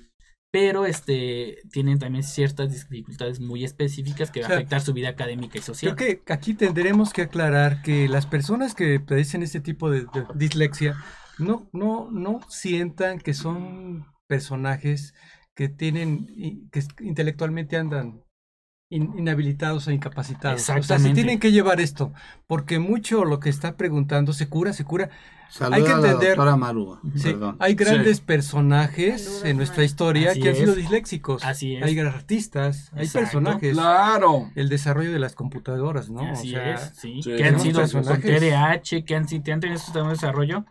[0.51, 4.93] pero este tienen también ciertas dificultades muy específicas que va O sea, a afectar su
[4.93, 5.95] vida académica y social.
[5.95, 10.25] Creo que aquí tendremos que aclarar que las personas que padecen este tipo de, de
[10.35, 10.97] dislexia
[11.37, 15.13] no, no, no sientan que son personajes
[15.55, 18.23] que tienen, que intelectualmente andan
[18.89, 20.61] in- inhabilitados o incapacitados.
[20.61, 21.15] O sea, se Exactamente.
[21.15, 22.11] tienen que llevar esto,
[22.47, 25.09] porque mucho lo que está preguntando se cura, se cura.
[25.51, 28.23] Saluda Hay que a la entender- doctora Maru, Sí, hay grandes Sí.
[28.23, 31.43] personajes Saludos, en nuestra historia que han sido disléxicos.
[31.43, 31.83] Así es.
[31.83, 33.73] Hay artistas, hay personajes.
[33.73, 34.51] Claro.
[34.55, 36.21] El desarrollo de las computadoras, ¿no?
[36.21, 37.21] O Así sea, es, sí.
[37.23, 38.39] sí, que han sido con personajes.
[38.41, 40.65] TDAH, que han, que han tenido este desarrollo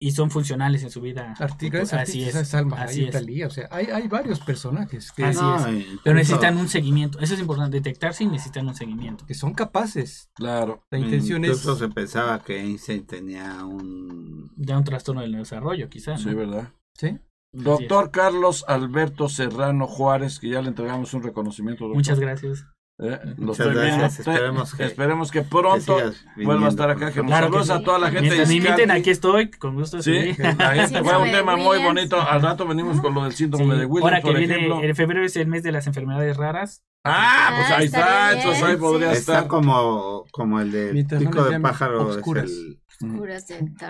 [0.00, 1.34] y son funcionales en su vida.
[1.38, 2.48] Arti- grandes Así es.
[2.48, 3.10] Salma así es.
[3.10, 5.74] Talía, o sea, hay, hay varios personajes que, Así No, es.
[5.82, 7.18] incluso- Pero necesitan un seguimiento.
[7.18, 9.26] Eso es importante, detectarse y necesitan un seguimiento.
[9.26, 10.30] que son capaces.
[10.34, 10.84] Claro.
[10.90, 11.50] La intención es...
[11.50, 14.50] Incluso se pensaba que Einstein tenía un...
[14.56, 16.22] De un trastorno del desarrollo, quizás.
[16.22, 16.72] Sí, ¿verdad?
[16.94, 17.18] ¿sí?
[17.52, 21.84] Doctor Carlos Alberto Serrano Juárez, que ya le entregamos un reconocimiento.
[21.84, 21.96] doctor.
[21.96, 22.66] Muchas gracias.
[23.00, 24.32] Eh, lo Muchas estoy gracias, viendo.
[24.32, 25.98] esperemos que- esperemos que que pronto
[26.36, 27.12] vuelva a estar acá.
[27.12, 27.72] Que nos Claro que saludos sí.
[27.72, 30.02] a toda la gente Mientras de me inviten, aquí estoy, con gusto.
[30.02, 30.42] Sí, sí.
[30.58, 32.20] la gente fue un tema muy bonito.
[32.20, 33.80] Al rato venimos con lo del síndrome Sí.
[33.80, 34.82] de Williams, Ahora que por viene, ejemplo.
[34.82, 36.82] en febrero es el mes de las enfermedades raras.
[37.04, 38.80] Ah, pues Ah, ahí estaría está, bien, entonces ahí sí.
[38.80, 39.46] podría Está estar.
[39.46, 42.50] como, como el de pico de pájaro, es obscuras.
[42.50, 42.80] el,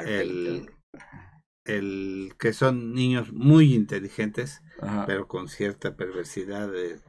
[0.06, 0.70] el,
[1.64, 5.04] el que son niños muy inteligentes, Ajá.
[5.06, 6.68] pero con cierta perversidad.
[6.70, 7.00] De,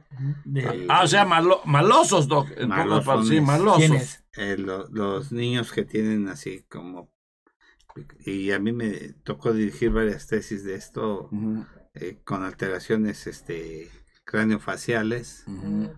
[0.44, 2.48] De, Ah, o sea, malo- malosos, Doc.
[2.68, 3.78] Palabras, Sí, malosos.
[3.78, 4.24] ¿Quién es?
[4.32, 7.10] eh, lo- los niños que tienen así como...
[8.24, 11.28] Y a mí me tocó dirigir varias tesis de esto
[11.94, 13.90] eh, con alteraciones este
[14.24, 15.44] craneofaciales.
[15.48, 15.90] ujú,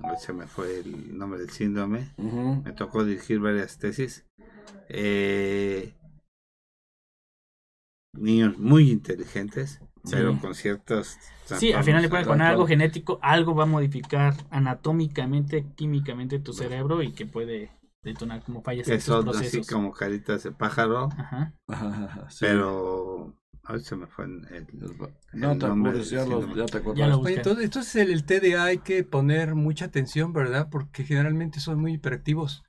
[0.00, 2.14] Ahí Se me fue el nombre del síndrome.
[2.18, 4.24] me tocó dirigir varias tesis.
[4.88, 5.94] Eh,
[8.12, 9.80] niños muy inteligentes,
[10.10, 10.38] pero Sí.
[10.40, 11.16] con ciertos...
[11.46, 16.52] Sí, al final de cuentas, con algo genético, algo va a modificar anatómicamente, químicamente tu
[16.52, 17.70] cerebro y que puede
[18.02, 19.66] detonar como fallas en que tus son así procesos.
[19.66, 21.54] como caritas de pájaro, Ajá.
[21.68, 22.38] Ajá, sí.
[22.40, 23.34] pero...
[23.66, 24.66] Ahí se me fue el...
[25.32, 26.54] No el te nombre ya, lo- síndrome.
[26.54, 26.98] ya te acordás.
[26.98, 27.36] Ya lo Oye, busqué.
[27.36, 30.68] entonces, entonces el, el TDA hay que poner mucha atención, ¿verdad?
[30.70, 32.62] Porque generalmente son muy hiperactivos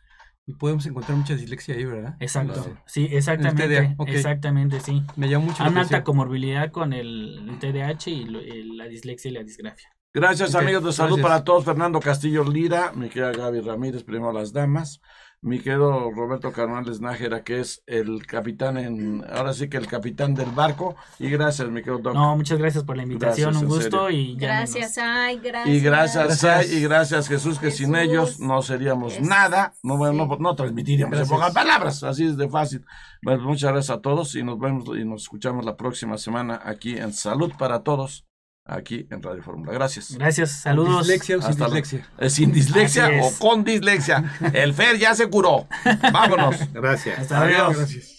[0.48, 2.16] y podemos encontrar mucha dislexia ahí, ¿verdad?
[2.20, 2.54] Exacto.
[2.54, 2.78] Claro.
[2.86, 3.96] Sí, exactamente.
[4.08, 5.02] Exactamente, sí.
[5.16, 5.98] Me llama mucho la Una atención.
[5.98, 9.90] alta comorbilidad con el, el TDAH y lo- el- la dislexia y la disgrafia.
[10.14, 11.28] Gracias amigos de salud gracias.
[11.30, 11.66] para todos.
[11.66, 15.02] Fernando Castillo Lira, mi querida Gaby Ramírez, primero las damas.
[15.42, 20.34] Mi querido Roberto Carnales Nájera, que es el capitán en, ahora sí que el capitán
[20.34, 20.96] del barco.
[21.20, 22.16] Y gracias, mi querido Doc.
[22.16, 24.10] No, muchas gracias por la invitación, Gracias, un gusto serio.
[24.20, 25.76] y Gracias, ay, gracias.
[25.76, 26.40] Y gracias, Gracias.
[26.68, 30.42] Sai, y gracias Jesús, que sin ellos no seríamos Es- nada, no, bueno, no, sí.
[30.42, 31.38] no transmitiríamos en Gracias.
[31.40, 32.84] pocas palabras, así es de fácil.
[33.22, 36.98] Bueno, muchas gracias a todos y nos vemos y nos escuchamos la próxima semana aquí
[36.98, 38.26] en Salud para Todos,
[38.66, 39.72] aquí en Radio Fórmula.
[39.72, 40.16] Gracias.
[40.18, 41.00] Gracias, saludos.
[41.08, 42.10] Dislexia o sin Hasta la- dislexia.
[42.18, 44.24] Eh, sin dislexia o con dislexia.
[44.54, 45.68] El Fer ya se curó.
[46.12, 46.56] Vámonos.
[46.74, 47.20] Gracias.
[47.20, 47.64] Hasta luego.
[47.66, 47.78] Adiós.
[47.78, 48.12] Gracias.